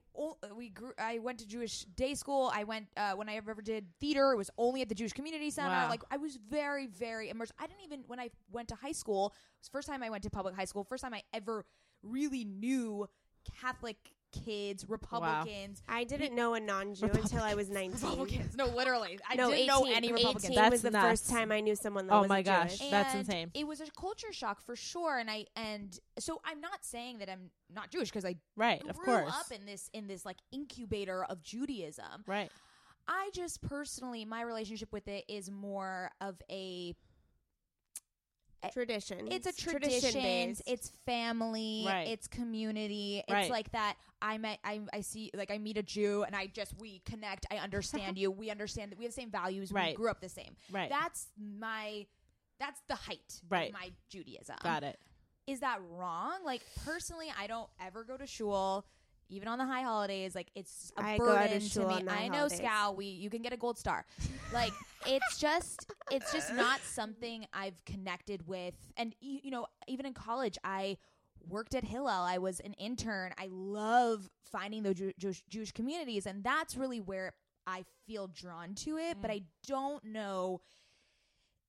[0.54, 0.92] we grew.
[0.98, 2.50] I went to Jewish day school.
[2.54, 4.32] I went uh, when I ever did theater.
[4.32, 5.68] It was only at the Jewish Community Center.
[5.70, 5.88] Wow.
[5.90, 7.52] Like I was very, very immersed.
[7.58, 9.26] I didn't even when I went to high school.
[9.26, 10.84] It was the first time I went to public high school.
[10.84, 11.66] First time I ever
[12.02, 13.08] really knew
[13.60, 15.82] Catholic kids, Republicans.
[15.88, 17.92] I didn't know a non-Jew until I was 19.
[17.92, 18.56] Republicans.
[18.56, 20.44] No, literally, I no, didn't 18, know any Republicans.
[20.44, 21.08] 18 That's was the nuts.
[21.08, 22.78] first time I knew someone that Oh was my gosh.
[22.78, 22.90] Jewish.
[22.90, 23.50] That's And insane.
[23.54, 27.28] It was a culture shock for sure, and I and so I'm not saying that
[27.28, 30.38] I'm not Jewish because I right grew of course up in this in this like
[30.52, 32.24] incubator of Judaism.
[32.26, 32.50] right
[33.10, 36.94] I just personally, my relationship with it is more of a.
[38.72, 39.28] Tradition.
[39.30, 40.20] It's a tradition.
[40.20, 40.62] based.
[40.66, 41.84] It's family.
[41.86, 42.08] Right.
[42.08, 43.18] It's community.
[43.26, 43.50] It's Right.
[43.50, 43.96] like that.
[44.20, 44.58] I met.
[44.64, 44.80] I.
[44.92, 45.30] I see.
[45.34, 47.46] Like I meet a Jew, and I just we connect.
[47.50, 48.30] I understand you.
[48.30, 49.72] We understand that we have the same values.
[49.72, 49.96] We Right.
[49.96, 50.56] grew up the same.
[50.72, 52.06] right That's my.
[52.58, 53.68] That's the height Right.
[53.68, 54.56] of my Judaism.
[54.64, 54.98] got it
[55.46, 56.38] Is that wrong?
[56.44, 58.84] Like personally, I don't ever go to shul.
[59.28, 61.94] Even on the high holidays, like it's a I go to burden to, me.
[62.08, 62.58] I know, holidays.
[62.58, 62.96] Scout.
[62.96, 64.06] We you can get a gold star.
[64.52, 64.72] Like
[65.06, 68.74] it's just it's just not something I've connected with.
[68.96, 70.96] And you, you know, even in college, I
[71.48, 72.08] worked at Hillel.
[72.08, 73.32] I was an intern.
[73.38, 77.32] I love finding the Jew- Jewish, Jewish communities, and that's really where
[77.66, 79.18] I feel drawn to it.
[79.20, 79.34] But mm.
[79.34, 80.60] I don't know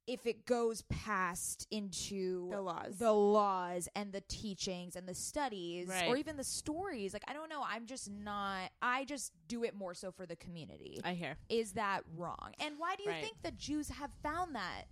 [0.10, 2.98] if it goes past into The laws.
[2.98, 7.50] the laws and the teachings and the studies or even the stories like i don't
[7.50, 11.38] know i'm just not i just do it more so for the community I hear.
[11.48, 13.24] is that wrong and why do you Right.
[13.24, 14.86] think the jews have found that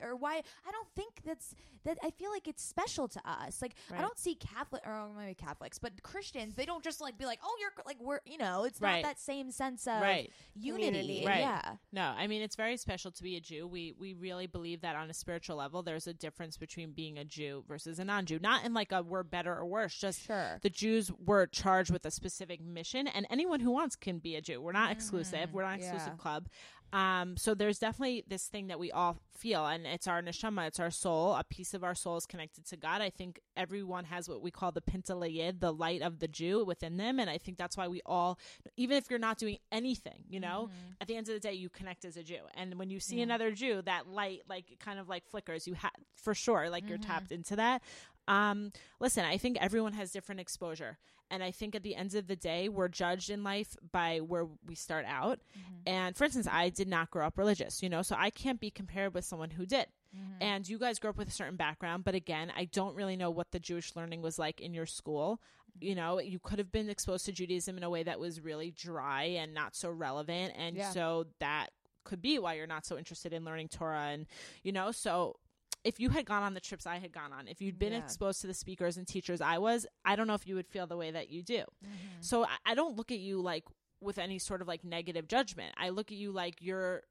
[0.00, 0.36] or why
[0.66, 4.18] i don't think that's that i feel like it's special to us like i don't
[4.18, 7.70] see catholic or maybe catholics but christians they don't just like be like oh you're
[7.84, 9.02] like we're you know it's Right.
[9.02, 10.32] not that same sense of Right.
[10.54, 11.40] unity Right.
[11.40, 13.66] yeah No, I mean it's very special to be a Jew.
[13.66, 17.24] We we really believe that on a spiritual level, there's a difference between being a
[17.24, 18.38] Jew versus a non-Jew.
[18.40, 19.94] Not in like a we're better or worse.
[19.96, 20.58] Just Sure.
[20.62, 24.40] the Jews were charged with a specific mission, and anyone who wants can be a
[24.40, 24.60] Jew.
[24.60, 24.92] We're not mm-hmm.
[24.92, 25.52] exclusive.
[25.52, 26.16] We're not exclusive yeah.
[26.22, 26.48] club.
[26.96, 30.80] Um, so there's definitely this thing that we all feel, and it's our neshama, it's
[30.80, 31.34] our soul.
[31.34, 33.02] A piece of our soul is connected to God.
[33.02, 36.64] I think everyone has what we call the pintele yid, the light of the Jew
[36.64, 38.38] within them, and I think that's why we all,
[38.78, 41.68] even if you're not doing anything, you know, at the end of the day, you
[41.68, 45.06] connect as a Jew, and when you see another Jew, that light like kind of
[45.06, 45.66] like flickers.
[45.66, 47.82] You have for sure, like you're tapped into that.
[48.28, 50.98] Um, listen, I think everyone has different exposure.
[51.30, 54.46] And I think at the end of the day, we're judged in life by where
[54.64, 55.40] we start out.
[55.58, 55.74] Mm-hmm.
[55.86, 58.70] And for instance, I did not grow up religious, you know, so I can't be
[58.70, 59.86] compared with someone who did.
[60.16, 60.40] Mm-hmm.
[60.40, 63.30] And you guys grew up with a certain background, but again, I don't really know
[63.30, 65.40] what the Jewish learning was like in your school.
[65.78, 65.88] Mm-hmm.
[65.88, 68.70] You know, you could have been exposed to Judaism in a way that was really
[68.70, 70.52] dry and not so relevant.
[70.56, 70.90] And Yeah.
[70.90, 71.70] so that
[72.04, 74.10] could be why you're not so interested in learning Torah.
[74.12, 74.26] And,
[74.62, 75.40] you know, so
[75.84, 77.98] if you had gone on the trips I had gone on, if you'd been Yeah.
[78.00, 80.86] exposed to the speakers and teachers I was, I don't know if you would feel
[80.86, 81.58] the way that you do.
[81.84, 82.20] Mm-hmm.
[82.20, 83.64] So I, I don't look at you like
[84.00, 85.74] with any sort of like negative judgment.
[85.76, 87.02] I look at you like you're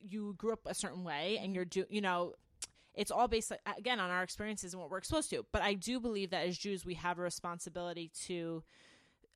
[0.00, 2.34] you grew up a certain way and you're do you know
[2.94, 5.44] it's all based again on our experiences and what we're exposed to.
[5.52, 8.62] But I do believe that as Jews we have a responsibility to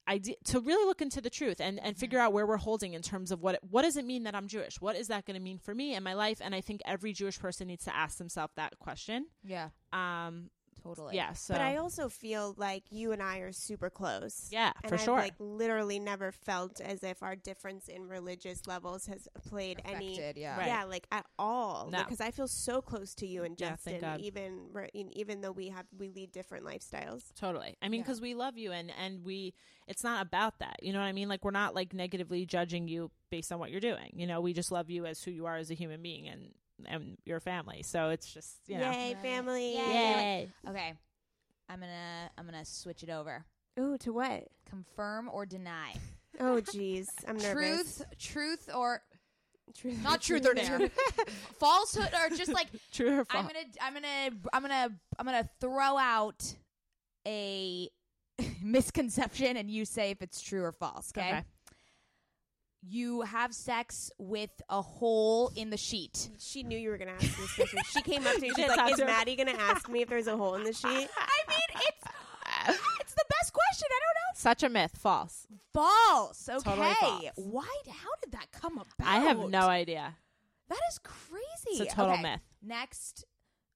[0.07, 2.95] I d- to really look into the truth and, and figure out where we're holding
[2.95, 4.81] in terms of what what does it mean that I'm Jewish?
[4.81, 6.41] What is that going to mean for me and my life?
[6.43, 9.27] And I think every Jewish person needs to ask themselves that question.
[9.45, 10.51] yeah Um,
[10.83, 11.33] totally yeah.
[11.33, 14.49] So But I also feel like you and I are super close.
[14.51, 15.17] Yeah, and for I've, sure.
[15.17, 20.41] Like literally never felt as if our difference in religious levels has played any Affected,
[20.41, 20.57] yeah.
[20.59, 20.67] Right.
[20.67, 21.89] yeah, like at all.
[21.91, 21.99] No.
[22.05, 24.21] Because I feel so close to you and Justin, thank God.
[24.21, 27.23] even re- even though we have we lead different lifestyles.
[27.39, 27.77] Totally.
[27.83, 28.05] I mean, Yeah.
[28.05, 29.55] because we love you and and we,
[29.87, 30.77] it's not about that.
[30.83, 31.29] You know what I mean?
[31.29, 34.13] Like we're not like negatively judging you based on what you're doing.
[34.15, 36.51] You know, we just love you as who you are as a human being and
[36.85, 37.83] and your family.
[37.83, 39.75] So it's just you know, Yay, family!
[39.77, 40.51] yay.
[40.69, 40.93] okay
[41.69, 43.45] i'm gonna i'm gonna switch it over
[43.81, 44.47] Ooh, to what?
[44.69, 45.95] confirm or deny
[46.41, 47.55] Oh, jeez, I'm nervous.
[47.97, 49.03] truth truth or
[49.77, 50.91] truth, not truth or dare
[51.59, 53.29] falsehood or just like True or false.
[53.31, 53.53] i'm false?
[53.53, 56.55] gonna i'm gonna i'm gonna i'm gonna throw out
[57.27, 57.89] a
[58.63, 61.45] misconception and you say if it's true or false okay, Okay.
[62.89, 67.37] You have sex with a hole in the sheet She knew you were gonna ask
[67.37, 67.79] this question.
[67.91, 68.49] She came up to me.
[68.49, 68.99] She's did like, "Is.
[69.01, 72.05] Maddie gonna ask me if there's a hole in the sheet?" i mean it's
[73.01, 74.97] it's the best question i don't know Such a myth.
[74.97, 75.47] False.
[75.75, 77.23] false okay Totally false.
[77.37, 80.15] why how did that come about I have no idea.
[80.69, 81.83] That is crazy.
[81.83, 82.41] It's a total Okay, myth.
[82.61, 83.25] Next,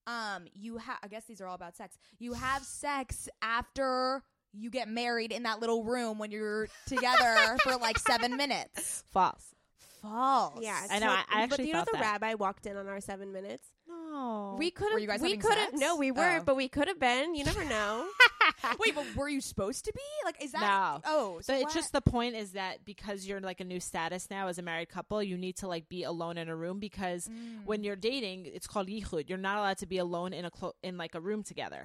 [0.09, 0.99] um, you have.
[1.05, 1.97] I guess these are all about sex.
[2.19, 7.77] You have sex after you get married in that little room when you're together for
[7.77, 9.05] like seven minutes.
[9.13, 9.55] False.
[10.03, 10.59] False.
[10.63, 12.01] Yeah, I know, I- I but actually you know the that.
[12.01, 13.63] rabbi walked in on our seven minutes.
[13.89, 14.57] No.
[14.59, 15.71] We could Were you guys we having couldn't.
[15.71, 15.81] sex?
[15.81, 16.43] No, we were, Oh.
[16.45, 17.35] but we could have been.
[17.35, 18.07] You never know.
[18.79, 20.01] Wait, but were you supposed to be?
[20.25, 20.61] Like, is that?
[20.63, 21.01] No.
[21.05, 24.29] Oh, so So it's just the point is that because you're like a new status
[24.31, 27.29] now as a married couple, you need to like be alone in a room because
[27.29, 27.65] Mm.
[27.67, 29.29] when you're dating, it's called yichud.
[29.29, 31.83] You're not allowed to be alone in a clo- in like a room together.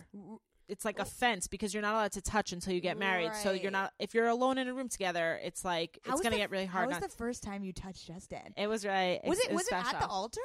[0.67, 3.31] It's like a fence because you're not allowed to touch until you get married.
[3.43, 6.35] So you're not if you're alone in a room together, it's like How it's gonna
[6.35, 6.89] the- get really How hard.
[6.89, 8.53] was the first time you touched Justin?
[8.57, 9.19] it was right.
[9.25, 9.49] Was it?
[9.51, 10.41] was Was it at the altar?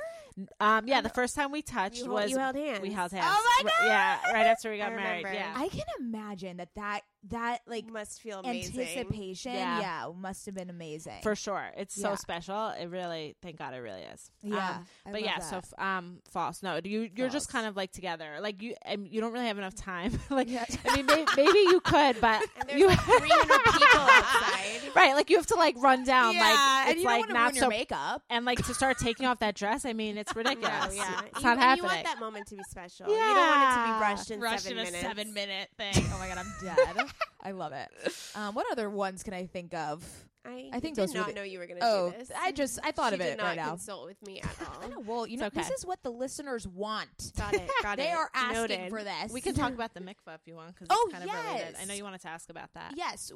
[0.60, 2.80] Um, yeah, the first time we touched You held- was you held hands.
[2.80, 3.26] We held hands.
[3.28, 5.26] Oh my R- Yeah, right after we got married.
[5.32, 8.80] Yeah, I can imagine that that that like must feel amazing.
[8.80, 9.80] anticipation, Yeah.
[9.80, 10.12] yeah.
[10.16, 11.20] must have been amazing.
[11.22, 11.70] for sure.
[11.76, 12.68] It's so special.
[12.70, 14.30] It really, thank God, it really is.
[14.42, 15.64] Yeah, Um, I but love yeah, so that.
[15.78, 16.62] f- um, false.
[16.62, 18.38] No, you you're just kind of like together.
[18.40, 20.09] Like you, um, you don't really have enough time.
[20.30, 20.64] like Yeah.
[20.88, 23.20] I mean, may- maybe you could, but And there's you like 300
[23.64, 24.80] people outside.
[24.96, 25.14] right.
[25.14, 26.34] Like you have to like run down.
[26.34, 27.60] yeah, like and it's you like don't want to not ruin so.
[27.62, 28.22] your makeup.
[28.30, 29.84] and like to start taking off that dress.
[29.84, 30.70] I mean, it's ridiculous.
[30.88, 31.20] No, yeah.
[31.26, 31.90] It's you, not happening.
[31.90, 33.08] You want that moment to be special.
[33.08, 35.02] You don't want it to be rushed in Rushed seven in a minutes.
[35.06, 35.92] seven minute thing.
[36.14, 36.52] Oh my god, I'm
[36.96, 37.06] dead.
[37.42, 37.88] I love it.
[38.34, 40.04] Um, what other ones can I think of?
[40.46, 42.18] I, I think did those were not the- know you were going to Oh, do
[42.18, 42.30] this.
[42.38, 43.68] I just I thought she of did it not right now.
[43.70, 44.82] consult with me at all.
[44.82, 45.00] I know.
[45.00, 47.32] Well, you know, It's this is what the listeners want.
[47.36, 47.68] Got it.
[47.82, 48.14] Got They it.
[48.16, 48.90] are asking Noted.
[48.90, 49.30] for this.
[49.32, 51.76] we can talk about the mikvah if you want because Oh, it's kind of related.
[51.80, 52.94] I know you wanted to ask about that.
[52.96, 53.30] yes.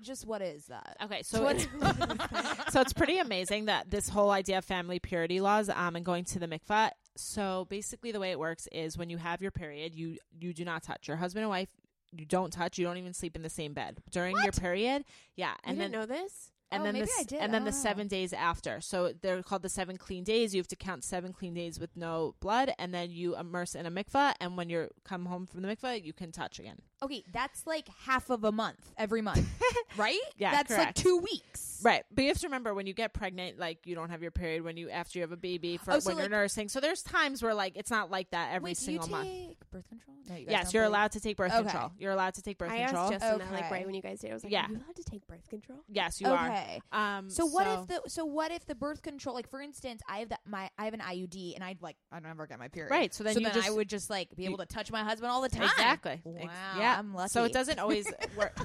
[0.00, 0.96] Just what is that?
[1.04, 1.66] Okay, so it's,
[2.72, 6.24] so it's pretty amazing that this whole idea of family purity laws um, and going
[6.24, 6.92] to the mikvah.
[7.18, 10.64] So basically, the way it works is when you have your period, you you do
[10.64, 11.68] not touch your husband and wife.
[12.12, 12.78] You don't touch.
[12.78, 15.04] You don't even sleep in the same bed during your period.
[15.36, 16.50] Yeah, And didn't then know this.
[16.72, 17.76] and Oh, then the and then the know.
[17.76, 18.80] seven days after.
[18.80, 20.54] So they're called the seven clean days.
[20.54, 23.86] You have to count seven clean days with no blood, and then you immerse in
[23.86, 24.34] a mikvah.
[24.40, 26.80] And when you come home from the mikvah, you can touch again.
[27.02, 29.46] Okay, that's like half of a month every month,
[29.96, 30.18] right?
[30.36, 30.86] Yeah, that's correct.
[30.88, 31.80] like two weeks.
[31.82, 34.30] Right, but you have to remember when you get pregnant, like you don't have your
[34.30, 36.68] period when you after you have a baby for Oh, so, when you're like- nursing.
[36.68, 39.10] So there's times where like it's not like that every Wait, do you single take
[39.56, 39.70] month.
[39.72, 40.16] birth control?
[40.28, 41.62] No, you guys Yes, you're believe- allowed to take birth Okay.
[41.62, 41.90] control.
[41.98, 43.04] You're allowed to take birth I control.
[43.04, 44.30] asked Justin that like right when you guys did.
[44.30, 44.66] I was like, Yeah.
[44.66, 46.80] "Are you allowed to take birth control?" yes, you Okay.
[46.92, 47.16] are.
[47.18, 50.02] Um, So what so- if the so what if the birth control like for instance
[50.06, 52.68] I have that my I have an IUD and I'd like I never get my
[52.68, 54.66] period Right, so then you then just- I would just like be you- able to
[54.66, 56.20] touch my husband all the time Exactly.
[56.26, 56.52] wow Ex-
[56.92, 56.98] yeah.
[56.98, 58.56] I'm lucky So it doesn't always work.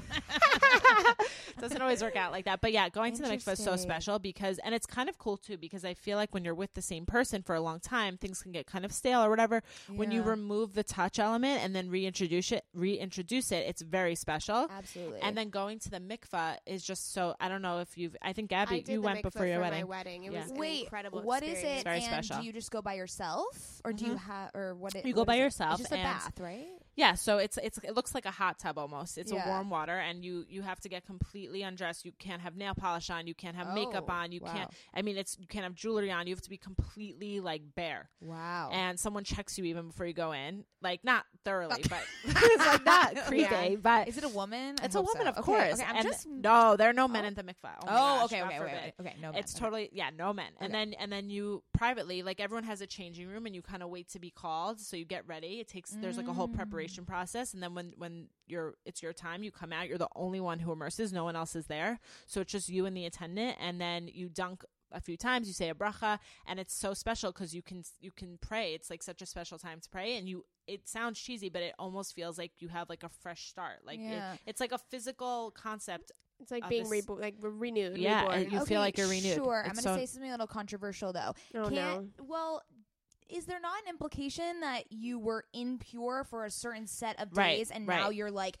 [1.60, 2.60] doesn't always work out like that.
[2.60, 5.36] But yeah, going to the mikvah is so special because, and it's kind of cool
[5.36, 8.16] too because I feel like when you're with the same person for a long time,
[8.16, 9.62] things can get kind of stale or whatever.
[9.94, 14.68] When you remove the touch element and then reintroduce it, reintroduce it, it's very special.
[14.70, 17.34] absolutely And then going to the mikvah is just so.
[17.40, 18.16] I don't know if you've.
[18.22, 19.80] I think Gabby, I you went before your wedding.
[19.80, 20.24] My wedding.
[20.24, 20.42] It Yeah.
[20.42, 21.22] was an wait incredible.
[21.22, 21.80] what is experience.
[21.80, 22.40] it Very and special.
[22.40, 24.30] do you just go by yourself or do you mm-hmm.
[24.30, 25.40] have or what it, You go by it?
[25.40, 26.66] yourself it's just a bath right
[26.96, 29.16] Yeah, so it's it's it looks like a hot tub almost.
[29.18, 29.44] It's Yeah.
[29.46, 32.04] a warm water, and you you have to get completely undressed.
[32.04, 33.26] You can't have nail polish on.
[33.28, 34.32] You can't have makeup Oh, on.
[34.32, 34.70] You can't.
[34.92, 36.26] I mean, it's you can't have jewelry on.
[36.26, 38.10] You have to be completely like bare.
[38.20, 42.66] wow And someone checks you even before you go in, like not thoroughly, but it's
[42.66, 43.42] like not creepy.
[43.42, 43.76] Yeah.
[43.80, 45.28] But is it a woman I it's a woman, so.
[45.28, 45.74] of Okay, course.
[45.74, 47.28] okay, I'm and just no, there are no men Oh.
[47.28, 47.76] in the mikvah.
[47.82, 49.06] Oh, my oh gosh, okay okay wait, wait, wait.
[49.06, 49.60] okay no It's men.
[49.62, 50.52] totally yeah, no men.
[50.60, 53.82] And then and then you privately, like everyone has a changing room and you kind
[53.82, 55.60] of wait to be called, so you get ready.
[55.60, 56.54] It takes there's like a whole Mm.
[56.56, 58.05] preparation process and then when when
[58.46, 61.36] you're it's your time, you come out, you're the only one who immerses, no one
[61.36, 61.98] else is there.
[62.26, 65.52] So it's just you and the attendant and then you dunk a few times you
[65.52, 68.72] say a bracha and it's so special cuz you can you can pray.
[68.74, 71.74] It's like such a special time to pray and you it sounds cheesy but it
[71.78, 73.84] almost feels like you have like a fresh start.
[73.84, 76.12] Like it- it's like a physical concept.
[76.38, 77.96] It's like being this- reborn, like re- renewed.
[77.96, 78.38] Yeah, reborn.
[78.42, 79.36] and you feel like you're renewed.
[79.36, 81.32] Sure, I'm going to so- say something a little controversial though.
[81.54, 82.08] oh Can't, no.
[82.20, 82.62] Well,
[83.28, 87.56] is there not an implication that you were impure for a certain set of Right,
[87.56, 88.58] days, and now you're like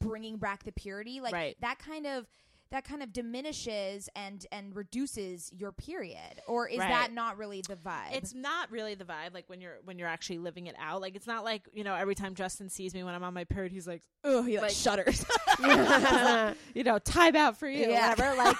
[0.00, 1.20] bringing back the purity?
[1.20, 1.56] Like Right.
[1.60, 2.26] that kind of
[2.70, 6.88] that kind of diminishes and and reduces your period, or is Right.
[6.88, 8.12] that not really the vibe?
[8.12, 11.00] It's not really the vibe like when you're when you're actually living it out.
[11.00, 13.44] Like it's not like you know every time Justin sees me when I'm on my
[13.44, 15.24] period, he's like, oh, he like- shudders.
[16.74, 18.10] you know, time out for you, Yeah.
[18.10, 18.36] whatever.
[18.36, 18.56] Like,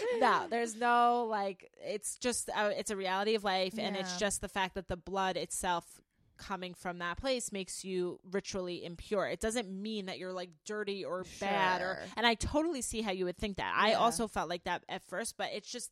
[0.18, 1.70] no, there's no like.
[1.84, 4.96] It's just uh, it's a reality of life, and it's just the fact that the
[4.96, 5.84] blood itself
[6.36, 9.26] coming from that place makes you ritually impure.
[9.26, 13.12] It doesn't mean that you're like dirty or bad or and I totally see how
[13.12, 13.74] you would think that.
[13.76, 15.90] I also felt like that at first, but it's just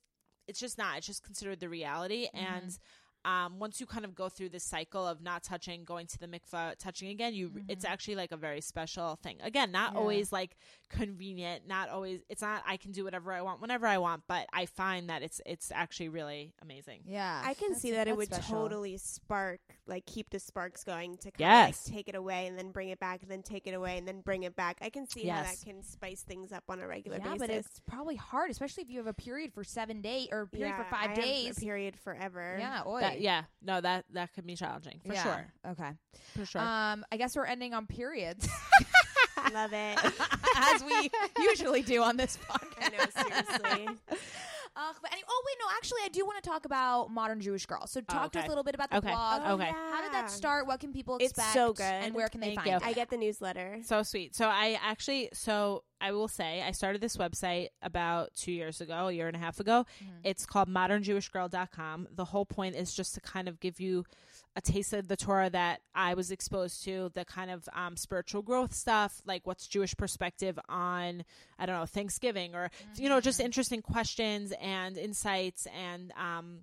[0.48, 0.98] it's just not.
[0.98, 2.54] It's just considered the reality Mm-hmm.
[2.54, 2.78] and
[3.22, 6.26] um, once you kind of go through this cycle of not touching, going to the
[6.26, 9.36] mikvah, touching again, you it's actually like a very special thing.
[9.42, 9.96] Again, not Mm-hmm.
[9.96, 10.00] Yeah.
[10.00, 10.56] always like
[10.90, 12.20] convenient, not always.
[12.28, 15.22] It's not I can do whatever I want whenever I want, but I find that
[15.22, 17.00] it's it's actually really amazing.
[17.06, 18.54] yeah, I can That's- see that it would special.
[18.62, 21.86] totally spark, like keep the sparks going to kind Yes.
[21.86, 23.96] of like take it away and then bring it back and then take it away
[23.98, 24.78] and then bring it back.
[24.82, 27.38] I can see how that can spice things up on a regular Yeah, basis.
[27.38, 30.46] but it's probably hard, especially if you have a period for seven days or a
[30.48, 31.58] period yeah, for five I have a days.
[31.58, 32.56] period forever.
[32.58, 33.00] Yeah, oi.
[33.00, 35.22] That, yeah, no, that that could be challenging for Yeah.
[35.22, 35.90] sure, Okay.
[36.36, 36.60] for sure.
[36.60, 38.48] Um, I guess we're ending on periods,
[39.52, 39.98] love it.
[40.56, 41.10] as we
[41.42, 42.90] usually do on this I podcast.
[42.92, 43.88] know, seriously.
[44.76, 47.66] Uh, but any, oh wait, no, actually, I do want to talk about modern Jewish
[47.66, 47.86] girl.
[47.88, 49.10] So talk to us a little bit about the Okay.
[49.10, 49.42] blog.
[49.44, 49.68] Oh, Okay.
[49.68, 50.66] How did that start?
[50.68, 51.30] What can people expect?
[51.30, 51.54] It's expect?
[51.54, 52.04] so good.
[52.06, 52.76] And where can they Thank find you.
[52.76, 52.82] it?
[52.84, 53.80] I get the newsletter.
[53.82, 54.36] So sweet.
[54.36, 59.08] So I actually, so I will say, I started this website about two years ago,
[59.08, 59.86] a year and a half ago.
[60.22, 62.08] It's called modernjewishgirl.com.
[62.14, 64.04] The whole point is just to kind of give you
[64.56, 68.42] a taste of the Torah that I was exposed to, the kind of um, spiritual
[68.42, 71.24] growth stuff, like what's Jewish perspective on,
[71.58, 76.60] I don't know, Thanksgiving, or, you know, just interesting questions and insights and, um,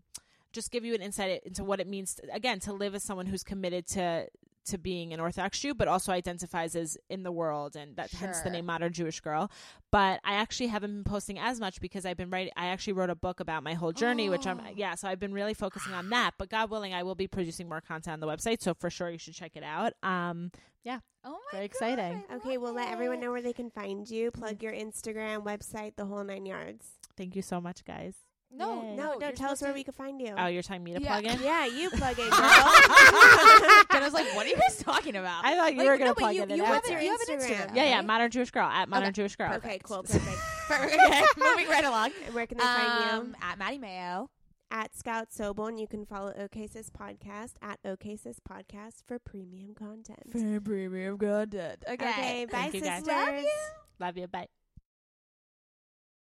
[0.54, 3.28] just give you an insight into what it means to, again to live as someone
[3.28, 4.28] who's committed to
[4.68, 8.42] to being an Orthodox Jew, but also identifies as in the world, and that hence
[8.42, 9.50] the name Modern Jewish Girl.
[9.92, 12.54] But I actually haven't been posting as much because I've been writing.
[12.56, 14.74] I actually wrote a book about my whole journey, which I'm Oh.
[14.76, 14.96] yeah.
[14.96, 16.32] So I've been really focusing on that.
[16.38, 18.62] But God willing, I will be producing more content on the website.
[18.62, 19.94] So for sure, you should check it out.
[20.04, 20.52] Um,
[20.84, 22.24] yeah, Oh my Very exciting.
[22.30, 24.32] I Okay, we'll love let everyone know where they can find you.
[24.32, 26.86] Plug your Instagram, website, the whole nine yards.
[27.18, 28.16] thank you so much, guys.
[28.50, 28.96] No, Yay.
[28.96, 30.34] no, No, no, you're tell us supposed where to- we can find you.
[30.38, 31.20] Oh, you're telling me to Yeah.
[31.20, 31.44] plug in?
[31.44, 32.40] yeah, you plug in, girl.
[32.40, 35.44] And I was like, what are you guys talking about?
[35.46, 36.50] I thought you Like, were gonna no, but plug you, in.
[36.52, 37.68] you have, What's it, your you have an Instagram?
[37.72, 37.76] Instagram.
[37.76, 38.02] Yeah, yeah.
[38.02, 39.54] Modern Jewish Girl at Modern Jewish Girl.
[39.56, 40.26] okay, cool, perfect.
[40.72, 42.12] okay, moving right along.
[42.32, 44.30] Where can they find Um, at Maddie Maio.
[44.72, 49.20] at Scout Sobel, and you can follow OK Sis Podcast at OK Sis Podcast for
[49.20, 50.20] premium content.
[50.32, 51.84] For premium content.
[51.88, 51.94] Okay.
[52.10, 53.04] Okay, bye, Thank you, guys.
[53.06, 53.46] sisters.
[54.00, 54.28] Love you.
[54.28, 54.48] Bye.